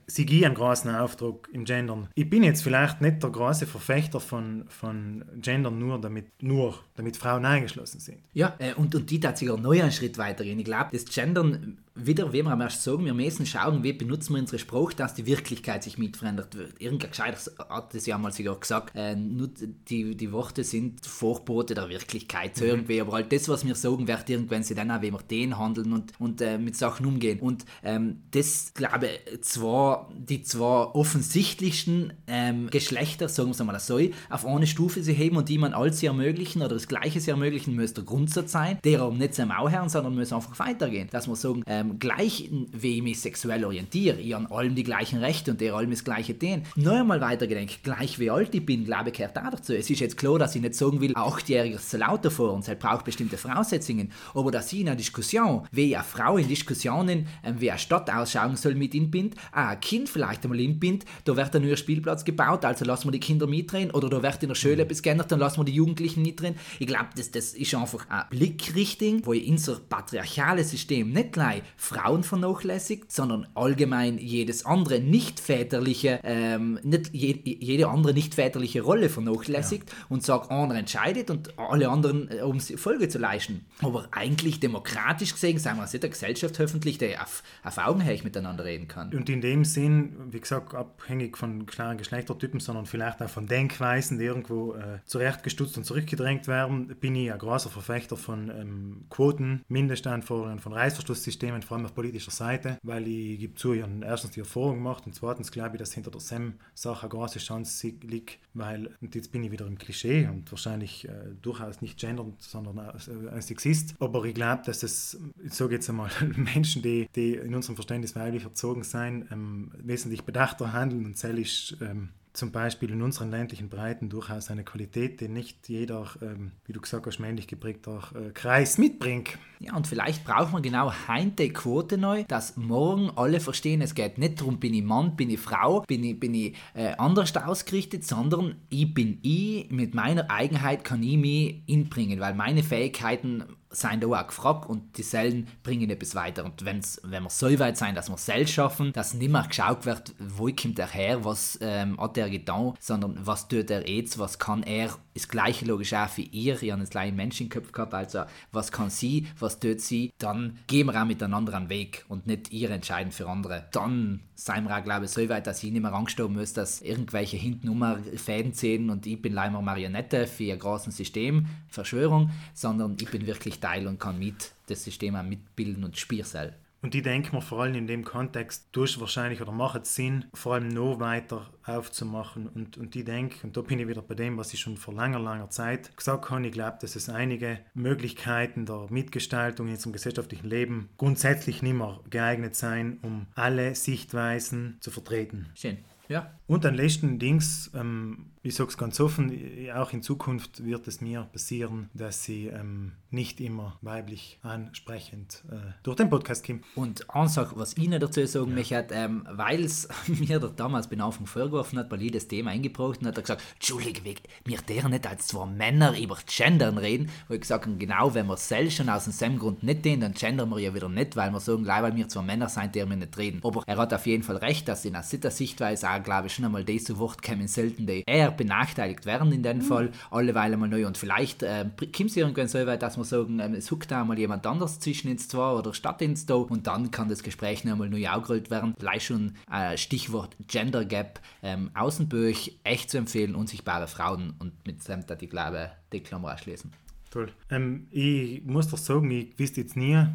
[0.06, 2.08] sie gehen einen großen Aufdruck im Gendern.
[2.14, 6.78] Ich bin jetzt vielleicht nicht der große Verfechter von, von Gender Ländern nur damit, nur
[6.96, 8.18] damit Frauen eingeschlossen sind.
[8.34, 10.58] Ja, äh, und, und die tatsächlich auch neu einen Schritt weitergehen.
[10.58, 14.34] Ich glaube, das Gendern wieder, wie wir am ersten sagen, wir müssen schauen, wie benutzen
[14.34, 16.80] wir unsere Sprache, dass die Wirklichkeit sich mit verändert wird.
[16.80, 19.48] Irgendein Gescheiter hat das ja mal sogar gesagt, äh, nur
[19.88, 22.70] die, die Worte sind Vorbote der Wirklichkeit, so mhm.
[22.70, 25.58] irgendwie, aber halt das, was wir sagen, wird irgendwann sie dann auch, wie wir den
[25.58, 27.40] handeln und, und äh, mit Sachen umgehen.
[27.40, 34.00] Und ähm, das, glaube ich, zwar die zwei offensichtlichsten ähm, Geschlechter, sagen wir mal so,
[34.30, 37.74] auf eine Stufe sie heben und die man alles ermöglichen oder das Gleiche sie ermöglichen,
[37.74, 41.08] müsste der Grundsatz sein, der aber nicht zum Mauherrn, sondern muss einfach weitergehen.
[41.10, 45.18] Dass wir sagen, ähm, gleich wie ich mich sexuell orientiere, ich an allem die gleichen
[45.18, 46.62] Rechte und der allem das gleiche den.
[46.76, 49.74] Noch einmal weitergedenkt, gleich wie alt ich bin, glaube ich, gehört auch dazu.
[49.74, 52.52] Es ist jetzt klar, dass ich nicht sagen will, ein Achtjähriger ist zu lauter vor
[52.52, 56.48] uns, er braucht bestimmte Voraussetzungen, aber dass ich in einer Diskussion, wie eine Frau in
[56.48, 60.60] Diskussionen, ähm, wie eine Stadt ausschauen soll, mit ihm bin, auch ein Kind vielleicht einmal
[60.60, 64.22] inbindet, da wird ein neuer Spielplatz gebaut, also lassen wir die Kinder mitdrehen, oder da
[64.22, 66.54] wird in der Schule etwas geändert, dann lassen wir die Jugendlichen mitdrehen.
[66.78, 72.22] Ich glaube, das, das ist einfach eine Blickrichtung, wo unser patriarchales System nicht gleich Frauen
[72.22, 79.08] vernachlässigt, sondern allgemein jedes andere nicht väterliche, ähm, nicht je, jede andere nicht väterliche Rolle
[79.08, 79.96] vernachlässigt ja.
[80.08, 83.66] und sagt, einer entscheidet und alle anderen, äh, um Folge zu leisten.
[83.80, 88.20] Aber eigentlich demokratisch gesehen, sagen wir, es ist eine Gesellschaft hoffentlich, die auf, auf Augenhöhe
[88.22, 89.12] miteinander reden kann.
[89.12, 94.18] Und in dem Sinn, wie gesagt, abhängig von klaren Geschlechtertypen, sondern vielleicht auch von Denkweisen,
[94.18, 99.64] die irgendwo äh, zurechtgestutzt und zurückgedrängt werden, bin ich ein großer Verfechter von ähm, Quoten,
[99.68, 104.32] Mindestanforderungen, von Reißverschlusssystemen, vor allem auf politischer Seite, weil ich gebe zu, ich habe erstens
[104.32, 108.40] die Erfahrung gemacht und zweitens glaube ich, dass hinter der SEM-Sache eine große Chance liegt,
[108.52, 112.76] weil, und jetzt bin ich wieder im Klischee und wahrscheinlich äh, durchaus nicht gendernd, sondern
[112.76, 117.36] äh, als Sexist, aber ich glaube, dass es, ich sage jetzt einmal, Menschen, die, die
[117.36, 122.90] in unserem Verständnis weiblich erzogen sein, ähm, wesentlich bedachter handeln und zählisch ähm, zum Beispiel
[122.90, 127.18] in unseren ländlichen Breiten durchaus eine Qualität, die nicht jeder, ähm, wie du gesagt hast,
[127.18, 129.38] männlich geprägter äh, Kreis mitbringt.
[129.58, 134.18] Ja, und vielleicht braucht man genau heute Quote neu, dass morgen alle verstehen, es geht
[134.18, 138.04] nicht darum, bin ich Mann, bin ich Frau, bin ich, bin ich äh, anders ausgerichtet,
[138.04, 144.02] sondern ich bin ich, mit meiner Eigenheit kann ich mich inbringen, weil meine Fähigkeiten sind
[144.02, 146.44] da auch gefragt und die Zellen bringen etwas weiter.
[146.44, 149.86] Und wenn's, wenn wir so weit sein, dass wir selbst schaffen, dass nicht mehr geschaut
[149.86, 154.18] wird, wo kommt er her, was ähm, hat er getan, sondern was tut er jetzt,
[154.18, 157.94] was kann er, ist gleiche logisch auch für ihr, ihr habt das gleiche Menschenkopf gehabt,
[157.94, 162.26] also was kann sie, was tut sie, dann gehen wir auch miteinander einen Weg und
[162.26, 163.68] nicht ihr entscheiden für andere.
[163.72, 167.98] Dann auch, glaube ich, so weit, dass ich nicht mehr angestorben muss, dass irgendwelche hintenummer
[168.16, 173.26] Fäden ziehen und ich bin leider Marionette für ein großes System, Verschwörung, sondern ich bin
[173.26, 176.54] wirklich Teil und kann mit das System auch mitbilden und Spielseil.
[176.82, 180.24] Und die denken wir vor allem in dem Kontext durch wahrscheinlich oder macht es Sinn,
[180.34, 182.48] vor allem noch weiter aufzumachen.
[182.48, 184.92] Und, und die denken, und da bin ich wieder bei dem, was ich schon vor
[184.92, 189.92] langer, langer Zeit gesagt habe, ich glaube, dass es einige Möglichkeiten der Mitgestaltung in unserem
[189.92, 195.50] gesellschaftlichen Leben grundsätzlich nicht mehr geeignet sein, um alle Sichtweisen zu vertreten.
[195.54, 195.78] Schön.
[196.08, 196.32] Ja.
[196.48, 199.32] Und dann letzten Dings, ähm, ich sage es ganz offen,
[199.74, 205.56] auch in Zukunft wird es mir passieren, dass sie ähm, nicht immer weiblich ansprechend äh,
[205.84, 206.64] durch den Podcast kommen.
[206.74, 208.54] Und eine Sache, was ich noch dazu sagen ja.
[208.56, 212.50] möchte, ähm, weil es mir der damals bei Anfang vorgeworfen hat, weil ich das Thema
[212.50, 214.02] eingebracht und hat er gesagt, Entschuldige,
[214.44, 218.26] wir der nicht als zwei Männer über Gendern reden, wo ich gesagt habe, genau, wenn
[218.26, 221.30] wir selbst schon aus dem Grund nicht den, dann gendern wir ja wieder nicht, weil
[221.30, 223.40] wir sagen, gleich weil wir zwei Männer sind, der wir nicht reden.
[223.44, 226.44] Aber er hat auf jeden Fall recht, dass in einer Sichtweise auch, glaube ich, schon
[226.44, 229.62] einmal die zu Wort kommen selten, die eher benachteiligt werden in dem mhm.
[229.62, 230.86] Fall, alleweil einmal neu.
[230.86, 234.04] Und vielleicht äh, kommt es irgendwann so weit, dass wir sagen, ähm, es huckt da
[234.04, 237.64] mal jemand anders zwischen ins zwei oder statt ins da und dann kann das Gespräch
[237.64, 238.74] noch einmal neu aufgerollt werden.
[238.78, 244.86] Vielleicht schon äh, Stichwort Gender Gap, ähm, Außenbüch echt zu empfehlen, unsichtbare Frauen und mit
[244.88, 246.72] dem, da die glaube, die Klammer schließen.
[247.10, 247.30] Toll.
[247.50, 250.06] Ähm, ich muss doch sagen, ich wüsste jetzt nie,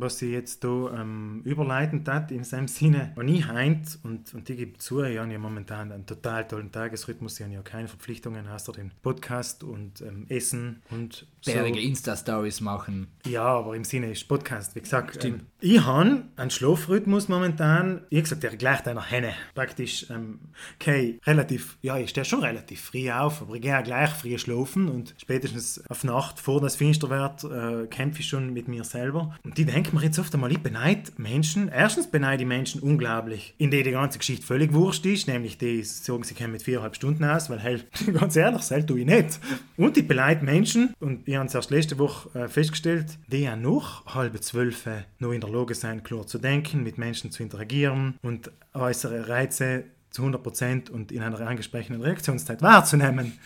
[0.00, 3.12] was sie jetzt da ähm, überleitend hat, in seinem Sinne.
[3.16, 6.72] Und ich heint, und, und die gibt zu, ich habe ja momentan einen total tollen
[6.72, 11.52] Tagesrhythmus, ich habe ja keine Verpflichtungen, außer den Podcast und ähm, Essen und so.
[11.52, 13.08] Bärige Insta-Stories machen.
[13.26, 15.24] Ja, aber im Sinne ist Podcast, wie gesagt.
[15.24, 19.32] Ähm, ich habe einen Schlafrhythmus momentan, wie gesagt, der gleicht einer Henne.
[19.54, 20.40] Praktisch, ähm,
[20.76, 24.36] okay, relativ, ja, ich stehe schon relativ früh auf, aber ich gehe auch gleich früh
[24.38, 28.84] schlafen und spätestens auf Nacht, vor das Finster wird, äh, kämpfe ich schon mit mir
[28.84, 29.34] selber.
[29.42, 33.54] Und die denken mir jetzt oft einmal, ich beneide Menschen, erstens beneide ich Menschen unglaublich,
[33.58, 36.96] in denen die ganze Geschichte völlig wurscht ist, nämlich die sagen, sie kommen mit viereinhalb
[36.96, 37.80] Stunden aus, weil, hey,
[38.12, 39.40] ganz ehrlich, das tue ich nicht.
[39.76, 43.56] Und ich beneide Menschen, und wir haben es erst letzte Woche äh, festgestellt, die ja
[43.56, 44.86] noch halbe zwölf
[45.18, 49.84] noch in der Lage sind, klar zu denken, mit Menschen zu interagieren und äußere Reize
[50.10, 53.38] zu 100% und in einer angesprochenen Reaktionszeit wahrzunehmen.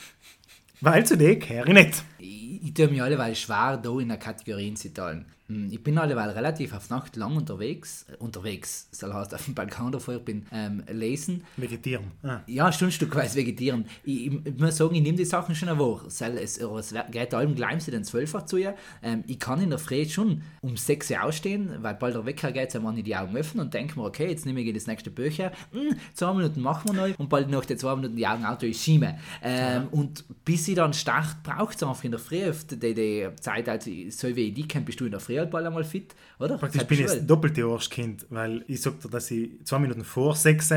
[0.81, 2.05] Weil zu denen gehöre ich nicht.
[2.19, 5.27] Ich, ich tue mir alle schwer, da in der Kategorien zu teilen.
[5.49, 8.07] Mm, Ich bin alleweil relativ auf Nacht lang unterwegs.
[8.09, 11.45] Äh, unterwegs, das heißt auf dem Balkon davor, ich bin ähm, lesen.
[11.57, 12.13] Vegetieren.
[12.23, 12.41] Ah.
[12.47, 13.87] Ja, Stundstückweise vegetieren.
[14.05, 16.07] Ich, ich, ich muss sagen, ich nehme die Sachen schon eine Woche.
[16.07, 18.75] Es, es, geht allem gleich den 12 Uhr zu ihr.
[19.03, 22.53] Ähm, ich kann in der Früh schon um 6 Uhr ausstehen, weil bald der Wecker
[22.53, 25.11] geht, dann ich die Augen öffnen und denke mir, okay, jetzt nehme ich das nächste
[25.11, 25.53] Bücher.
[25.73, 28.67] Hm, zwei Minuten machen wir neu und bald nach den zwei Minuten die Augen Auto
[28.67, 29.15] ist schieben.
[29.43, 32.51] Ähm, Und bis ich dann start, braucht es einfach in der Früh.
[32.71, 35.51] Die, die Zeit, also so wie ich die kenne, bist du in der Früh halt
[35.51, 36.59] bald einmal fit, oder?
[36.59, 37.19] Praktisch Selbst bin ich schon.
[37.19, 40.73] das doppelte Arschkind, weil ich sag dir, dass ich zwei Minuten vor sechs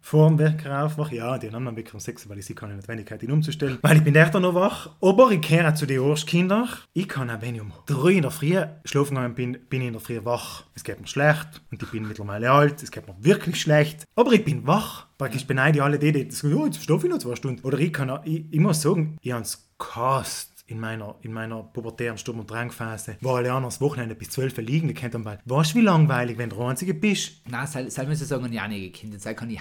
[0.00, 1.16] vor dem Wecker aufwache.
[1.16, 3.78] Ja, die haben anderen Wecker um sechs, weil ich sie keine Notwendigkeit, ihn umzustellen.
[3.82, 4.90] Weil ich bin echt noch wach.
[5.00, 6.68] Aber ich kehre zu den Arschkindern.
[6.92, 9.88] Ich kann auch, wenn ich um drei in der Früh schlafen gegangen bin, bin ich
[9.88, 10.64] in der Früh wach.
[10.74, 12.82] Es geht mir schlecht und ich bin mittlerweile alt.
[12.82, 14.04] Es geht mir wirklich schlecht.
[14.16, 15.06] Aber ich bin wach.
[15.18, 17.62] Praktisch beneide ich alle die, die sagen, ja, jetzt schlafe ich noch zwei Stunden.
[17.62, 21.32] Oder ich kann auch, ich, ich muss sagen, ich habe es gehasst in meiner, in
[21.32, 24.94] meiner pubertären Sturm- und Drangphase, wo alle anderen das Wochenende bis 12 Uhr liegen, die
[24.94, 25.40] kennt dann bald.
[25.44, 27.42] Weißt du, wie langweilig, wenn du der Einzige bist?
[27.48, 29.18] Nein, sei, sei muss ich sagen, ja einige Kinder.
[29.18, 29.60] Sei, kann ich,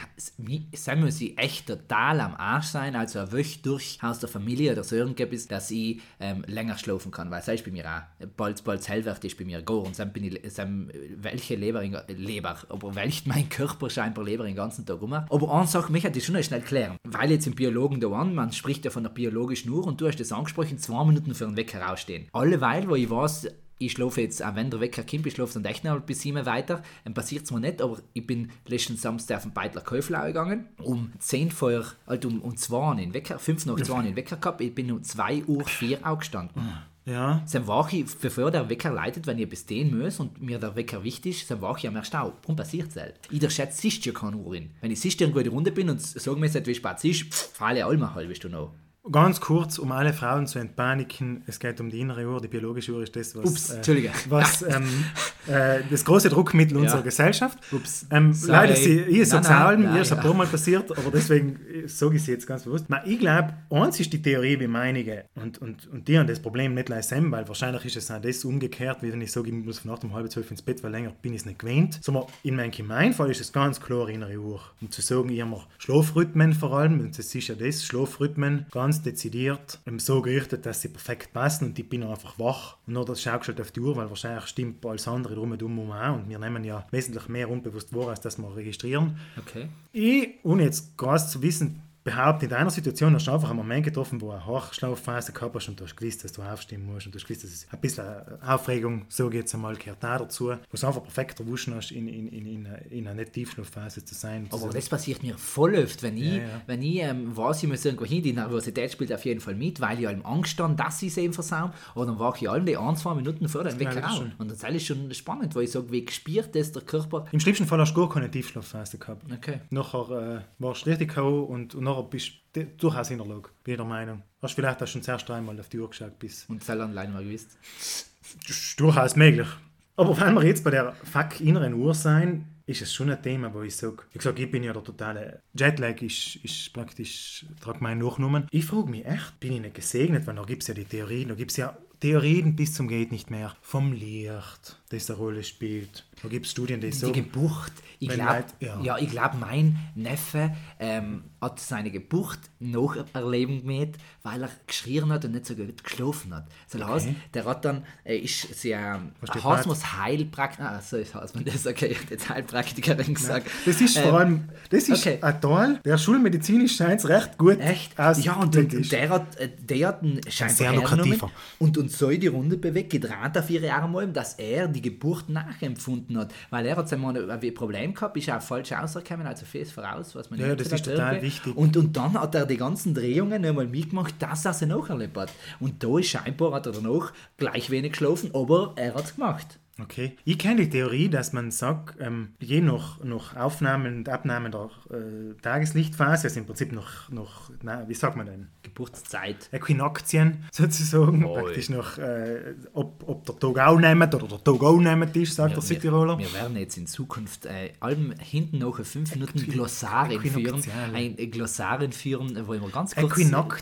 [0.76, 4.84] sei muss ich echt total am Arsch sein, also Woche durch aus der Familie oder
[4.84, 7.32] so irgendetwas, dass ich ähm, länger schlafen kann.
[7.32, 10.14] Weil sei ist bei mir auch, bald, bald hellwert ist bei mir gar und dann
[10.14, 14.86] bin ich, dann, welche Leber, in, Leber, aber welcht mein Körper scheinbar Leber den ganzen
[14.86, 15.14] Tag um.
[15.14, 16.98] Aber eine Sache möchte ich schon noch schnell klären.
[17.04, 20.08] Weil jetzt im Biologen da an, man spricht ja von der biologischen Uhr und du
[20.08, 22.28] hast das angesprochen, zwei Minuten für den Wecker rausstehen.
[22.34, 23.48] Alleweil, wo ich weiß,
[23.80, 26.46] ich schlafe jetzt, auch wenn der Wecker kommt, ich schlafe dann echt noch bis 7
[26.46, 30.26] weiter, dann passiert es mir nicht, aber ich bin letzten Samstag auf den Beitler Käuflau
[30.28, 34.06] gegangen, um 10 vor, also um, um 2 in den Wecker, 5 nach 2 in
[34.08, 36.62] den Wecker gehabt, ich bin um 2 Uhr 4 aufgestanden.
[37.06, 37.44] Ja.
[37.52, 40.76] Dann wache ich, bevor der Wecker leitet, wenn ich bis den muss und mir der
[40.76, 42.34] Wecker wichtig ist, dann wache ich am ersten auf.
[42.44, 43.16] Warum passiert es halt?
[43.32, 44.72] Ich schätze, siehst ja keine Uhr in.
[44.82, 47.34] Wenn ich siehst irgendwo in der Runde bin und sagen mir, wie spät es ist,
[47.34, 48.70] pff, falle alle eine halbe Stunde an.
[49.10, 52.92] Ganz kurz, um alle Frauen zu entpaniken, es geht um die innere Uhr, die biologische
[52.92, 54.12] Uhr ist das, was, Ups, Entschuldige.
[54.28, 55.06] was ähm,
[55.48, 57.58] äh, das große Druckmittel unserer Gesellschaft.
[57.72, 58.06] Ups.
[58.12, 60.24] Ähm, leider, sie, ich allem, nein, mir ist ein ja.
[60.24, 62.86] paar Mal passiert, aber deswegen äh, sage ich es jetzt ganz bewusst.
[62.90, 66.40] Na, ich glaube, eins ist die Theorie wie meinige und, und, und die haben das
[66.40, 69.54] Problem nicht leisten, weil wahrscheinlich ist es auch das umgekehrt, wie wenn ich sage, ich
[69.54, 72.00] muss von Nacht um halb zwölf ins Bett, weil länger bin ich es nicht gewöhnt.
[72.02, 74.60] Sondern in meinem Gemeinfall ist es ganz klar innere Uhr.
[74.82, 78.89] Um zu sagen, ich habe Schlafrhythmen vor allem, und das ist ja das, Schlafrhythmen, ganz
[78.92, 82.78] dezidiert ähm, so gerichtet, dass sie perfekt passen und ich bin einfach wach.
[82.86, 85.52] Und nur das schaust du halt auf die Uhr, weil wahrscheinlich stimmt alles andere drum
[85.52, 89.18] und um auch und wir nehmen ja wesentlich mehr unbewusst wahr, als dass wir registrieren.
[89.38, 89.70] Okay.
[89.94, 93.84] Ich, ohne jetzt krass zu wissen, behaupte, in deiner Situation hast du einfach einen Moment
[93.86, 97.06] getroffen, wo du eine Hochschlafphase gehabt hast und du hast gewusst, dass du aufstehen musst
[97.06, 98.06] und du hast gewusst, dass es ein bisschen
[98.46, 102.08] Aufregung, so geht es einmal, gehört auch dazu, wo du einfach perfekt erwuscht hast, in,
[102.08, 104.48] in, in, in, einer- in einer nicht Tiefschlafphase zu sein.
[104.52, 106.62] Aber zu das passiert mir voll oft, wenn ich, Ja, ja.
[106.68, 109.82] Wenn ich ähm, weiß, ich muss irgendwo hin, die Nervosität spielt auf jeden Fall mit,
[109.82, 111.72] weil ich allem Angst habe, dass ich es eben versaue.
[111.96, 114.12] Und dann wache ich allem die ein, zwei Minuten vor dem ist auf.
[114.16, 117.26] schon- Und das ist alles schon spannend, weil ich sage, wie gespürt das der Körper.
[117.32, 119.24] Im schlimmsten Fall hast du gar keine Tiefschlafphase gehabt.
[119.32, 119.60] Okay.
[119.70, 123.74] Nachher äh, warst du richtig und, und nachher bist du durchaus in der Lage, bin
[123.74, 124.24] ich der Meinung.
[124.42, 127.24] Hast vielleicht auch schon zuerst dreimal auf die Uhr geschaut, bis Und das allein mal
[127.24, 127.58] gewusst.
[127.78, 129.48] Das ist durchaus möglich.
[129.96, 133.54] Aber wenn wir jetzt bei der fuck inneren Uhr sein, ist es schon ein Thema,
[133.54, 137.46] wo ich sage, ich sage, ich bin ja der totale Jetlag, ist, ist praktisch,
[137.80, 138.48] meinen Nachnamen.
[138.52, 141.30] Ich frage mich echt, bin ich nicht gesegnet, weil da gibt es ja die Theorien,
[141.30, 145.44] da gibt es ja Theorien bis zum geht nicht mehr vom Licht, das eine Rolle
[145.44, 146.04] spielt.
[146.22, 147.72] Da gibt es Studien, die Die sagen, Geburt.
[148.02, 148.80] Ich glaube, ja.
[148.82, 148.98] ja.
[148.98, 155.26] ich glaube, mein Neffe ähm, hat seine Geburt noch erleben gemäht, weil er geschrien hat
[155.26, 156.48] und nicht so gut geschlafen hat.
[156.72, 161.44] Das heißt, der hat dann, er ist Was steht Hasmus Heilpraktiker, ah, so ist Hasmus,
[161.46, 163.48] das okay, jetzt Heilpraktikerin gesagt.
[163.66, 165.20] das ist vor Ähm, allem, das ist okay.
[165.22, 167.98] ein Teil, der schulmedizinisch scheint recht gut Echt?
[167.98, 171.32] ja, und, und, und der hat, äh, der hat einen scheinbar Sehr lukrativer.
[171.60, 176.18] und uns so die Runde bewegt, gedreht auf ihre Arme, dass er die Geburt nachempfunden
[176.18, 176.34] hat.
[176.50, 180.16] Weil er hat sein Mal ein Problem gehabt, ist auch falsch rausgekommen, also fest voraus,
[180.16, 181.22] was man Ja, nicht das so ist total gehört.
[181.24, 181.56] wichtig.
[181.58, 185.32] Und, und dann hat er die ganzen Drehungen einmal mitgemacht, dass er sie nacherlebt hat.
[185.60, 189.60] Und da ist scheinbar, hat er danach gleich wenig geschlafen, aber er hat es gemacht.
[189.82, 190.18] Okay.
[190.26, 194.70] Ich kenne die Theorie, dass man sagt, ähm, je nach, nach Aufnahmen und Abnahmen der
[194.92, 198.48] äh, Tageslichtphase, also im Prinzip noch, noch na, wie sagt man denn?
[198.64, 199.50] Geburtszeit.
[199.52, 201.42] Äquinoxien sozusagen, Oi.
[201.42, 205.36] praktisch noch, äh, ob, ob der Tag auch nehmend oder der Tag auch nehmend ist,
[205.36, 206.18] sagt der Südtiroler.
[206.18, 210.94] Wir, wir werden jetzt in Zukunft äh, allem hinten noch 5 Minuten Glossar einführen, Äquinoktiale.
[210.94, 213.14] ein äh, Glossar einführen, wo wir ganz kurz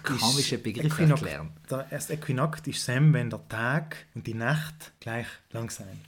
[0.03, 1.49] komische Begriffe erklären.
[1.69, 5.27] der erste Äquinakt ist Sam, wenn der Tag und die Nacht gleich
[5.57, 5.99] lang sein.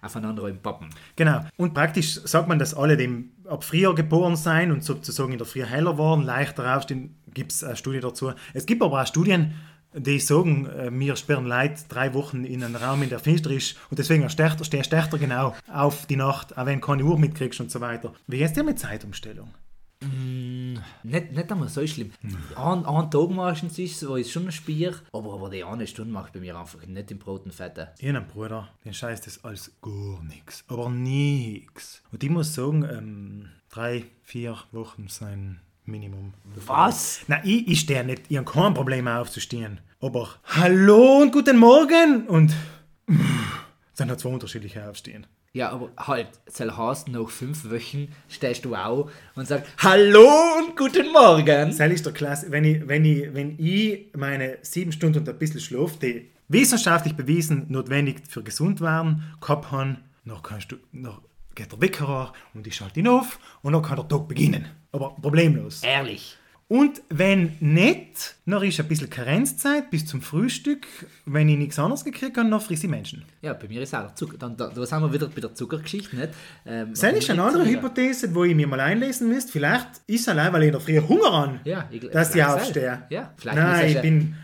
[0.00, 0.90] Aufeinander im Pappen.
[1.14, 1.44] Genau.
[1.56, 5.46] Und praktisch sagt man, dass alle, die ab früher geboren sein und sozusagen in der
[5.46, 8.32] Früh heller waren, leichter aufstehen, gibt es eine Studie dazu.
[8.52, 9.54] Es gibt aber auch Studien,
[9.94, 13.76] die sagen, äh, wir sperren Leute drei Wochen in einen Raum, in der finster ist
[13.90, 17.60] und deswegen stehst du du genau auf die Nacht, auch wenn du keine Uhr mitkriegst
[17.60, 18.12] und so weiter.
[18.26, 19.50] Wie ist dir mit Zeitumstellung?
[21.02, 22.12] Nicht, nicht einmal so schlimm.
[22.56, 26.12] Ein, ein Tag meistens ist es, wo ich schon spiele, aber, aber die eine Stunde
[26.12, 27.92] mache ich bei mir einfach nicht im Brot und Fette.
[27.98, 30.64] Ich einen Bruder, den scheißt das als gar nichts.
[30.68, 32.02] Aber nix.
[32.10, 36.34] Und ich muss sagen, ähm, drei, vier Wochen sein Minimum.
[36.66, 37.22] Was?
[37.26, 39.80] Na, ich, ich stehe nicht, ich habe kein Problem aufzustehen.
[40.00, 42.54] Aber Hallo und guten Morgen und
[43.92, 45.26] sind halt zwei unterschiedliche Aufstehen.
[45.54, 50.74] Ja, aber halt, soll heißt, nach fünf Wochen stehst du auch und sagst Hallo und
[50.78, 51.44] guten Morgen.
[51.76, 55.38] Das ist der Klasse, wenn ich, wenn, ich, wenn ich meine sieben Stunden und ein
[55.38, 61.20] bisschen Schlaf, die wissenschaftlich bewiesen notwendig für gesund waren, gehabt haben, noch kannst du, noch
[61.54, 64.66] geht der Wecker an und ich schalte ihn auf und dann kann der Tag beginnen.
[64.90, 65.82] Aber problemlos.
[65.82, 66.38] Ehrlich.
[66.72, 70.86] Und wenn nicht, dann ist ein bisschen Karenzzeit bis zum Frühstück.
[71.26, 73.26] Wenn ich nichts anderes gekriegt habe, dann friss ich Menschen.
[73.42, 74.38] Ja, bei mir ist auch Zucker.
[74.38, 76.30] Dann, da, da sind wir wieder bei der Zuckergeschichte, nicht?
[76.64, 77.76] Ähm, Das ist eine andere Zucker.
[77.76, 79.52] Hypothese, wo ich mir mal einlesen müsste.
[79.52, 82.42] Vielleicht ist es allein, weil ich in der Früh Hunger an, Ja, ich, dass ich
[82.42, 83.02] aufstehe.
[83.10, 84.34] Ja, vielleicht Nein, ich bin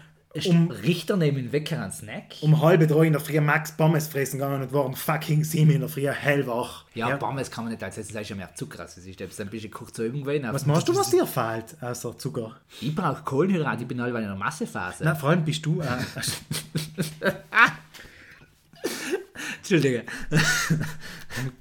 [0.47, 2.37] um Richter neben den Wecker einen Snack.
[2.43, 5.71] um halb drei in der Früh Max Pommes fressen gegangen und war um fucking sieben
[5.71, 6.85] in der Früh hellwach.
[6.95, 8.85] ja, Pommes kann man nicht als das ist ja mehr Zucker.
[8.85, 10.47] Es ist ein bisschen kurz zu gewesen.
[10.53, 12.57] Was machst du, was dir fehlt, außer Zucker?
[12.81, 15.03] Ich brauche Kohlenhydrate, ich bin allweil in der Massephase.
[15.05, 15.87] Na, vor allem bist du äh,
[19.59, 20.05] Entschuldige.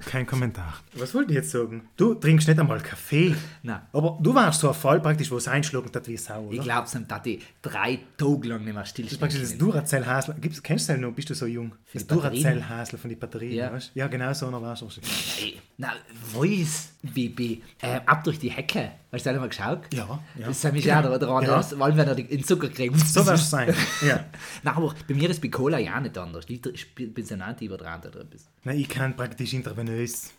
[0.06, 0.75] kein Kommentar.
[0.99, 1.88] Was wollte ich jetzt sagen?
[1.97, 3.36] Du trinkst nicht einmal Kaffee.
[3.63, 3.81] Nein.
[3.93, 6.53] Aber du warst so ein Fall praktisch, wo es einschlagen hat wie Sau, oder?
[6.55, 9.19] Ich glaube, es sind da die drei Tage lang nicht mehr stillstehen.
[9.19, 10.36] Praktisch das Duracell-Hasel.
[10.63, 11.12] Kennst du das noch?
[11.12, 11.73] Bist du so jung?
[11.86, 12.07] Für Das?
[12.07, 13.71] Duracell-Hasel von den Batterien, Ja.
[13.73, 13.99] weißt du?
[13.99, 15.62] Ja, genau so einer warst du wahrscheinlich.
[15.77, 15.93] Na,
[16.33, 18.91] Voice, BB, äh, ab durch die Hecke.
[19.12, 19.93] Hast du das mal geschaut?
[19.93, 20.47] Ja, ja.
[20.47, 21.79] Das ist nämlich auch der andere, Ja.
[21.79, 22.97] weil wenn er den Zucker kriegt.
[23.07, 23.73] So wirst es sein.
[24.05, 24.25] Ja.
[24.63, 26.45] Nein, aber bei mir ist bei Cola ja nicht anders.
[26.49, 26.62] Ich
[26.95, 28.47] bin so ein Anti-Übertrag oder etwas.
[28.63, 30.31] Nein, ich kann praktisch intravenös.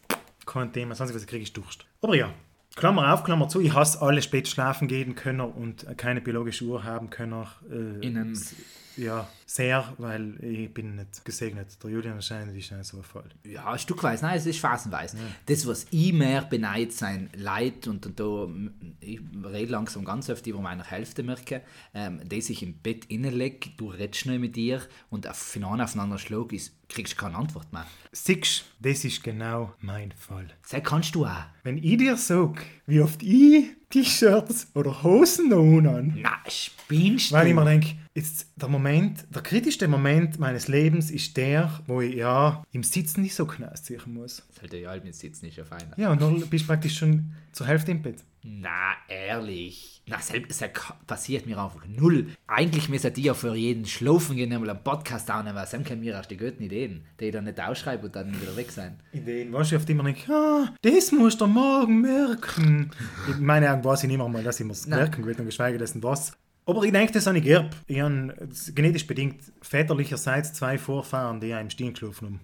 [0.49, 0.95] Kein Thema.
[0.95, 1.85] Sonst was kriege ich Durst.
[2.01, 2.33] Aber ja.
[2.75, 3.61] Klammer auf, Klammer zu.
[3.61, 7.45] Ich hasse alle spät schlafen gehen können und keine biologische Uhr haben können.
[7.71, 8.39] Äh, Innen.
[8.97, 11.83] Ja, sehr, weil ich bin nicht gesegnet.
[11.83, 13.25] Der Julian anscheinend ist nicht so voll.
[13.45, 15.17] Ja, stückweise, nein, es ist phasenweise.
[15.47, 18.47] Das, was ich mehr beneid sein Leid, und, und da,
[19.01, 21.63] ich rede langsam ganz oft über meine Hälfte, merke,
[21.95, 25.81] ähm, dass ich im Bett innenlege, du redest nicht mit dir und auf, von einem
[25.81, 27.87] auf den anderen Schlag ist, kriegst du keine Antwort mehr.
[28.13, 30.49] Siehst das ist genau mein Fall.
[30.71, 31.45] Das kannst du auch.
[31.63, 35.59] Wenn ich dir sage, wie oft ich T-Shirts oder Hosen noch
[35.91, 37.51] an, Na, spinnst weil du?
[37.51, 42.17] ich mir denke, jetzt der Moment, der kritischste Moment meines Lebens ist der, wo ich
[42.17, 44.43] ja im Sitzen nicht so knaus ziehen muss.
[44.49, 45.97] Das hält ja halb mit Sitzen nicht auf einer.
[45.97, 48.17] Ja, und dann bist du praktisch schon zur Hälfte im Bett.
[48.43, 50.03] Na, ehrlich.
[50.09, 50.71] Na, selbst das
[51.07, 52.29] passiert mir einfach null.
[52.49, 56.03] Eigentlich müsste die ja für jeden Schlafen gehen, einmal einen Podcast aufnehmen, weil dann können
[56.03, 58.99] wir erst die guten Ideen, die ich dann nicht ausschreibe und dann wieder weg sein.
[59.13, 62.91] Ideen, weißt du, auf die man denkt, ah, das musst du morgen merken.
[63.29, 65.79] In meinen Augen weiß ich nicht mehr mal, dass ich mir merken will, und geschweige
[65.79, 66.33] dessen was.
[66.69, 67.75] Aber ich denke, das habe ich geerbt.
[67.87, 68.35] Ich habe
[68.75, 72.41] genetisch bedingt väterlicherseits zwei Vorfahren, die ja im Stehen geschlafen haben.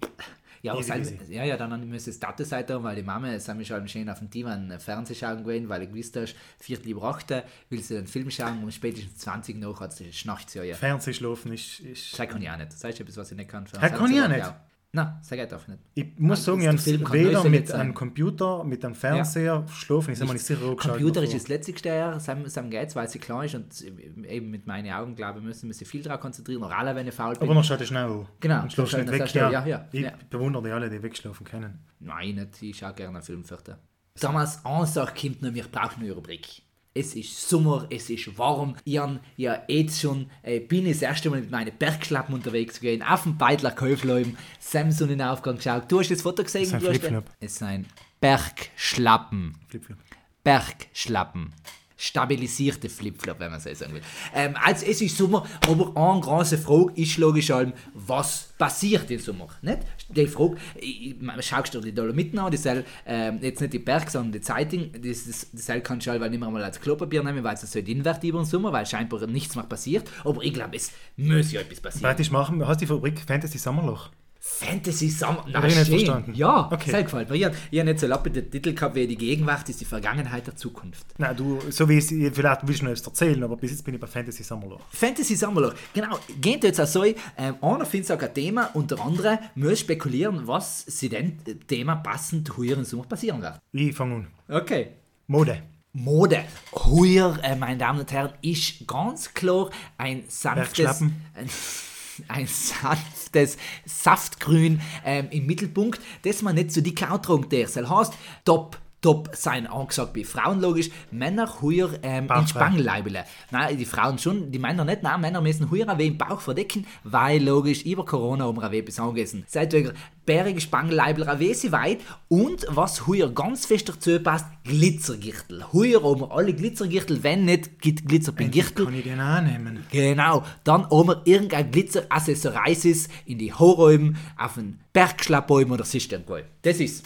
[0.63, 1.19] Ja, aber Easy, easy.
[1.29, 4.21] ja, ja, dann müsste es Tate sein, weil die Mama ist nämlich schon schön auf
[4.21, 7.31] dem Divan Fernsehen schauen gewesen, weil ich gewusst hast, Viertel über acht
[7.69, 10.75] will sie einen Film schauen und spätestens 20 noch hat sie schnarcht sie ja.
[10.75, 11.81] Fernsehschlafen ist...
[11.81, 12.73] ist Das kann ich auch nicht.
[12.73, 13.67] Das ist etwas, was ich nicht kann.
[13.71, 14.55] Das kann ich auch nicht.
[14.95, 15.81] Nein, das geht einfach nicht.
[15.95, 17.81] ich muss sagen, ich habe weder mit sein.
[17.81, 21.49] einem Computer, mit einem Fernseher schlafen, ich sage mal nicht sicher angeschaut Computer ist das
[21.49, 25.41] Letzte, ja, Sam, Sam Gates, weil sie klein ist und eben mit meinen Augen, glaube
[25.41, 27.43] ich, müssen wir sich viel darauf konzentrieren, auch alle, wenn ich faul bin.
[27.43, 28.29] Aber dann schaut es schnell an.
[28.39, 29.35] Genau, Und schlafst nicht weg.
[29.35, 29.51] Ja.
[29.51, 30.13] ja, ja, Ich ja.
[30.31, 31.81] bewundere die alle, die wegschlafen können.
[31.99, 32.63] Nein, nicht.
[32.63, 33.75] Ich schaue gerne einen Film vierten.
[34.21, 36.63] Damals, eine Sache kommt noch, wir brauchen eine Rubrik.
[36.97, 38.77] Es ist Sommer, es ist warm.
[38.85, 42.79] Ich habe ja jetzt schon, äh, bin ich das erste Mal mit meinen Bergschlappen unterwegs
[42.79, 45.91] gewesen, auf dem Beidler Käufleum, Samsung in den Aufgang geschaut.
[45.91, 46.63] Du hast das Foto gesehen?
[46.63, 47.25] Ist ein hast- Flipflop.
[47.41, 47.87] Es sind
[48.21, 49.57] Bergschlappen.
[49.69, 49.99] Flipflop.
[50.45, 51.53] Bergschlappen.
[51.97, 54.03] Stabilisierte Flipflop, wenn man so sagen will.
[54.35, 59.21] Ähm, also es ist Sommer, aber eine große Frage ist logisch allem, was passiert im
[59.21, 59.49] Sommer?
[59.63, 59.79] Nicht?
[60.09, 64.11] Die Frage, ich, schaust du die Dolomiten an, die soll, ähm, jetzt nicht die Berg,
[64.11, 67.23] sondern die Zeitung, das, das, das soll kannst du halt nicht mehr mal als Klopapier
[67.23, 70.11] nehmen, weil es so inwert über den Sommer, weil scheinbar nichts mehr passiert.
[70.25, 72.03] Aber ich glaube, es muss ja etwas passieren.
[72.03, 74.11] Praktisch machen, hast du die Fabrik Fantasy Sommerloch?
[74.47, 75.45] Fantasy Summer.
[75.51, 75.87] Na, ich schön.
[75.87, 76.35] verstanden.
[76.35, 76.91] Ja, Okay.
[76.91, 77.37] sehr gefällt mir.
[77.37, 80.55] Ich habe hab nicht so lappende Titel gehabt wie die Gegenwart ist die Vergangenheit der
[80.55, 81.07] Zukunft.
[81.17, 83.95] Nein, du, so wie es, vielleicht willst du noch etwas erzählen, aber bis jetzt bin
[83.95, 84.81] ich bei Fantasy Sommerloch.
[84.91, 85.73] Fantasy Sammerloch.
[85.95, 87.17] Genau, geht jetzt auch so, ähm,
[87.63, 91.97] einer findet auch ein Thema und der andere muss spekulieren, was sie denn äh, Thema
[91.97, 93.59] passend heuer im Sommer passieren wird.
[93.73, 94.27] Ich fange an.
[94.49, 94.89] Okay.
[95.27, 95.63] Mode.
[95.95, 96.45] Mode.
[96.75, 101.15] Heuer, äh, meine Damen und Herren, ist ganz klar ein sanftes, Bergschlappen.
[101.35, 101.49] ein,
[102.29, 107.75] ein sanftes Saftgrün ähm, im Mittelpunkt, das man nicht zu dick antragen darf.
[107.75, 108.13] Das heißt,
[108.45, 112.47] top, top sein angesagt bei Frauen logisch, Männer heuer ähm, in.
[112.47, 113.25] Spangenleibele.
[113.51, 116.87] Nein, die Frauen schon, die Männer nicht, nein, Männer müssen heuer ein im Bauch verdecken,
[117.03, 119.45] weil logisch über Corona um ein bis angegessen.
[119.47, 119.93] Seid ihr
[120.25, 125.71] bärige Spangenleibel ein wenig weit und was heuer ganz fest dazu passt, Glitzergürtel.
[125.75, 128.87] Heuer um alle Glitzergürtel, wenn nicht gibt Glitzer beim Gürtel.
[128.87, 129.85] Kann ich den annehmen?
[129.91, 136.39] Genau, dann haben wir irgendein Glitzeraccessoires in die Haarräume, auf einen Bergschlappbäumen oder sonst irgendwo.
[136.63, 137.05] Das ist.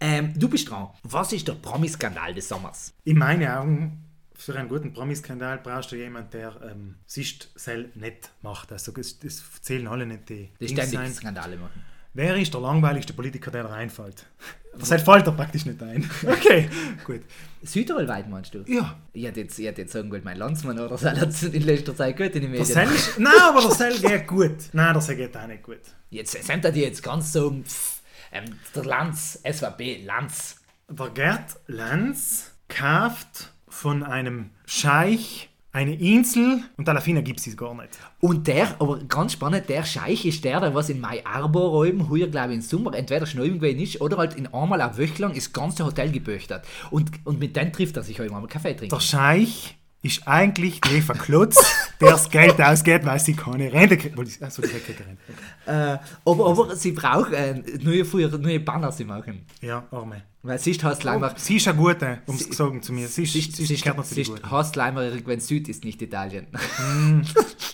[0.00, 0.88] Ähm, du bist dran.
[1.02, 2.92] Was ist der Promiskandal des Sommers?
[3.04, 4.04] In meinen Augen,
[4.34, 8.72] für einen guten Promiskandal brauchst du jemanden, der ähm, sich sel nicht macht.
[8.72, 10.50] Also das, das zählen alle nicht die.
[10.60, 11.14] Die ständig.
[11.14, 11.82] Skandale machen.
[12.16, 14.26] Wer ist der langweiligste Politiker, der da reinfällt?
[14.76, 16.10] Das halt fällt er praktisch nicht ein.
[16.26, 16.68] Okay,
[17.04, 17.20] gut.
[17.62, 18.64] Südtirolweit meinst du?
[18.66, 18.98] Ja.
[19.12, 21.94] Ich hätte jetzt, ich hätte jetzt sagen wollen, mein Landsmann oder so, hat in letzter
[21.94, 22.90] Zeit gut in den Der Medien.
[22.92, 24.56] Ist, nein, aber der Sel geht gut.
[24.72, 25.78] Nein, der Sel geht auch nicht gut.
[26.10, 28.00] Jetzt sind die jetzt ganz so, pff,
[28.34, 30.60] ähm, der Lanz, SVP, Lanz.
[30.88, 37.98] Der Gerd Lanz kauft von einem Scheich eine Insel und Alafina gibt es gar nicht.
[38.20, 42.08] Und der, aber ganz spannend, der Scheich ist der, der was in Mai Arbor räumen,
[42.08, 45.22] heuer glaube ich im Sommer, entweder schnell gewesen ist oder halt in einmal eine Woche
[45.22, 46.64] lang das ganze Hotel gebücht hat.
[46.90, 48.94] Und, und mit dem trifft er sich halt mal Kaffee trinken.
[48.94, 51.56] Der Scheich ist eigentlich die Eva Klotz,
[52.00, 54.42] der das Geld ausgeht, weil sie keine Rente kriegt.
[54.42, 55.22] Achso, die kriegt keine Rente.
[55.66, 55.98] Äh,
[56.30, 58.04] aber, aber sie braucht äh, neue,
[58.38, 59.46] neue Banner sie machen.
[59.60, 60.22] Ja, arme.
[60.42, 63.08] Weil sonst heißt Leimer, Sie ist eine gute, um es gesagt zu mir.
[63.08, 63.74] Sie ist, sie, sie sie,
[64.20, 64.50] ist Gute.
[64.50, 66.48] heißt Leimer irgendwann Süd ist nicht Italien.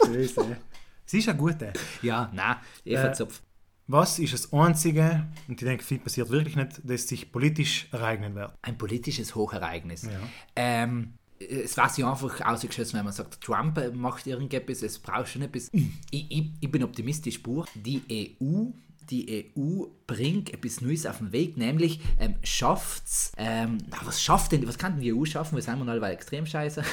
[0.06, 0.56] Böse.
[1.04, 1.72] Sie ist eine gute.
[2.02, 3.42] ja, nein, Eva Äh, Zopf.
[3.88, 8.36] Was ist das Einzige, und ich denke, viel passiert wirklich nicht, das sich politisch ereignen
[8.36, 8.54] wird?
[8.62, 10.04] Ein politisches Hochereignis.
[10.04, 10.10] Ja.
[10.54, 15.28] Ähm, es war sich einfach ausgeschossen, wenn man sagt, Trump äh, macht irgendetwas, es braucht
[15.28, 15.70] schon etwas.
[16.12, 17.66] Ich, ich, ich bin optimistisch pur.
[17.74, 18.02] Die
[18.42, 18.70] EU,
[19.10, 24.52] die EU bringt etwas Neues auf den Weg, nämlich ähm, schafft's, ähm, na, was schafft
[24.52, 25.54] denn, was kann die EU schaffen?
[25.54, 26.82] Wir sind wir alle extrem scheiße.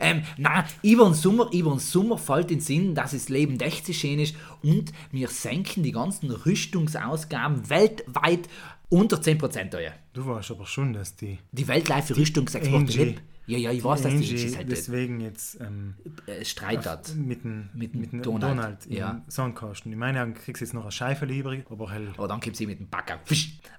[0.00, 3.86] Ähm, nein, über den Sommer, über den Sommer fällt in Sinn, dass das Leben echt
[3.86, 8.48] so schön ist und wir senken die ganzen Rüstungsausgaben weltweit
[8.90, 9.92] unter 10% teuer.
[10.12, 13.22] Du weißt aber schon, dass die, Die weltweite Angie- nicht.
[13.46, 15.94] Ja, ja, ich weiß, dass die Angie halt deswegen jetzt ähm,
[16.26, 17.14] äh, Streit hat.
[17.14, 19.22] mit dem, Mit mit dem Donald, Donald, im ja.
[19.26, 19.90] Sandkasten.
[19.90, 22.08] In meinen Augen kriegst du jetzt noch eine Scheife übrig, aber hell.
[22.18, 23.18] Aber dann kommt sie mit dem Bagger.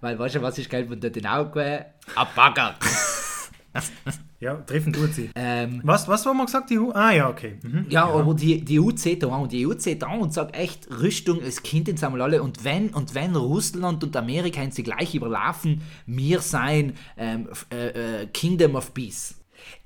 [0.01, 1.59] Weil, weißt du, was ist Geld von dort in Augen?
[1.59, 2.75] Ein Bagger.
[4.39, 5.29] Ja, treffen tut sie.
[5.35, 6.91] ähm, Was, was haben wir gesagt, die EU?
[6.93, 7.57] Ah ja, okay.
[7.61, 7.87] Mhm.
[7.89, 10.55] ja, aber die, die EU zählt da an und die EU zählt an und sagt
[10.55, 14.83] echt, Rüstung, es Kind einmal alle und wenn, und wenn Russland und Amerika ihn sie
[14.83, 19.35] gleich überlaufen, wir sein ähm, äh, äh, Kingdom of Peace.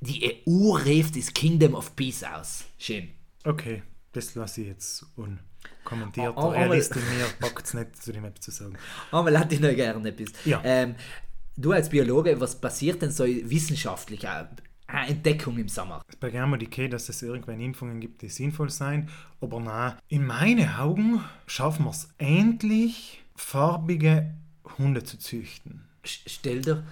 [0.01, 2.65] Die EU rief das Kingdom of Peace aus.
[2.77, 3.09] Schön.
[3.43, 6.33] Okay, das lasse ich jetzt unkommentiert.
[6.35, 8.77] Oh, oh, Realist in mir packt es nicht, zu dem etwas zu sagen.
[9.11, 10.29] Aber lass dich noch gerne etwas.
[10.45, 10.61] Ja.
[10.63, 10.95] Ähm,
[11.57, 14.27] du als Biologe, was passiert denn so wissenschaftlich?
[14.27, 16.03] Eine Entdeckung im Sommer.
[16.07, 19.09] Es bei gerne die Idee, dass es irgendwann Impfungen gibt, die sinnvoll sein,
[19.41, 24.33] aber na, in meinen Augen schaffen wir es endlich, farbige
[24.77, 25.85] Hunde zu züchten.
[26.03, 26.83] Stell dir,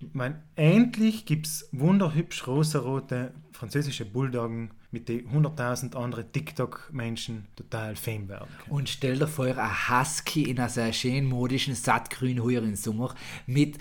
[0.00, 7.96] Ich mein, endlich gibt es wunderhübsch rosarote französische Bulldoggen, mit denen 100.000 andere TikTok-Menschen total
[7.96, 8.70] fame werden können.
[8.70, 13.14] und stell dir vor, ein Husky in einer sehr schön modischen, sattgrün höheren Sommer
[13.46, 13.76] mit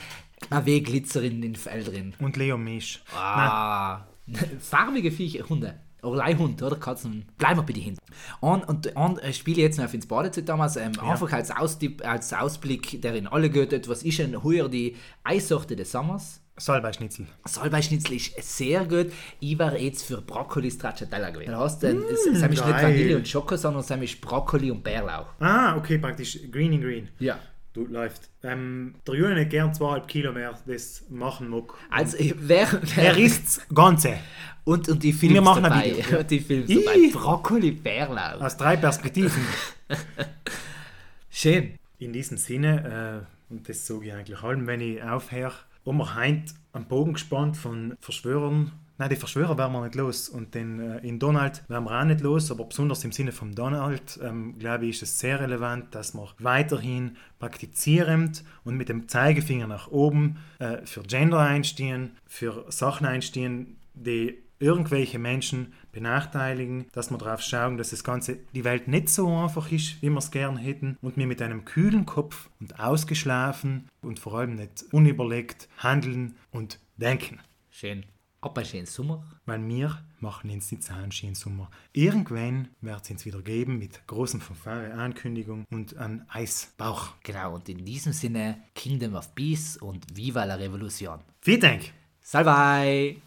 [0.50, 2.16] einer Weg Glitzer in den Fell drin.
[2.20, 3.02] Und Leo Misch.
[3.16, 4.02] Ah,
[4.60, 5.80] farbige Viecher, Hunde.
[6.02, 7.26] Oder Leihhund, oder Katzen.
[7.38, 8.00] Bleiben wir bei den Hunden.
[8.42, 12.34] Und, und, und äh, spiele jetzt noch ins Badezeit damals, ähm, einfach als, Austipp, als
[12.34, 16.43] Ausblick, der in alle geht, was ist denn heuer die Eissorte des Sommers?
[16.56, 17.26] Salbeischnitzel.
[17.46, 19.12] Salbeischnitzel ist sehr gut.
[19.40, 21.52] Ich war jetzt für Brokkoli Stracciatella gewesen.
[21.52, 22.64] Da hast du, mm, nicht.
[22.64, 25.28] Vanille und Schoko, sondern ist Brokkoli und Bärlauch.
[25.40, 27.10] Ah, okay, praktisch green in green.
[27.20, 27.40] Ja.
[27.74, 28.30] Du läuft.
[28.44, 31.74] Ähm, der Junge nicht gern zweieinhalb Kilo mehr, das machen mag.
[31.90, 34.20] Also, wer, wer Er isst das Ganze.
[34.64, 35.86] und, und die Films Wir machen ein dabei.
[35.90, 36.20] Video, ja.
[36.20, 36.84] Und die Films Ih.
[36.86, 37.10] dabei.
[37.12, 38.42] Brokkoli, Bärlauch.
[38.42, 39.42] Aus drei Perspektiven.
[41.32, 41.80] Schön.
[41.98, 46.16] In diesem Sinne, äh, und das sage ich eigentlich allem, wenn ich aufhöre, haben wir
[46.16, 48.72] heute am Bogen gespannt von Verschwörern.
[48.98, 50.30] Nein, die Verschwörer werden wir nicht los.
[50.30, 53.54] Und den, äh, in Donald werden wir auch nicht los, aber besonders im Sinne von
[53.54, 59.08] Donald, ähm, glaube ich, ist es sehr relevant, dass wir weiterhin praktizierend und mit dem
[59.08, 67.10] Zeigefinger nach oben äh, für Gender einstehen, für Sachen einstehen, die irgendwelche Menschen benachteiligen, dass
[67.10, 70.32] wir darauf schauen, dass das Ganze, die Welt nicht so einfach ist, wie wir es
[70.32, 75.70] gern hätten und wir mit einem kühlen Kopf und ausgeschlafen und vor allem nicht unüberlegt
[75.78, 77.40] handeln und denken.
[77.70, 78.06] Schön.
[78.42, 79.24] Ab ein schönen Sommer.
[79.46, 81.72] Weil wir machen uns die Zahnschien Sommer.
[81.94, 87.14] Irgendwann wird es uns wieder geben mit großen Fanfare, Ankündigung und einem Eisbauch.
[87.24, 91.20] Genau, und in diesem Sinne Kingdom of Peace und Viva la Revolution.
[91.40, 91.84] Vielen Dank!
[92.22, 93.24] Salvai!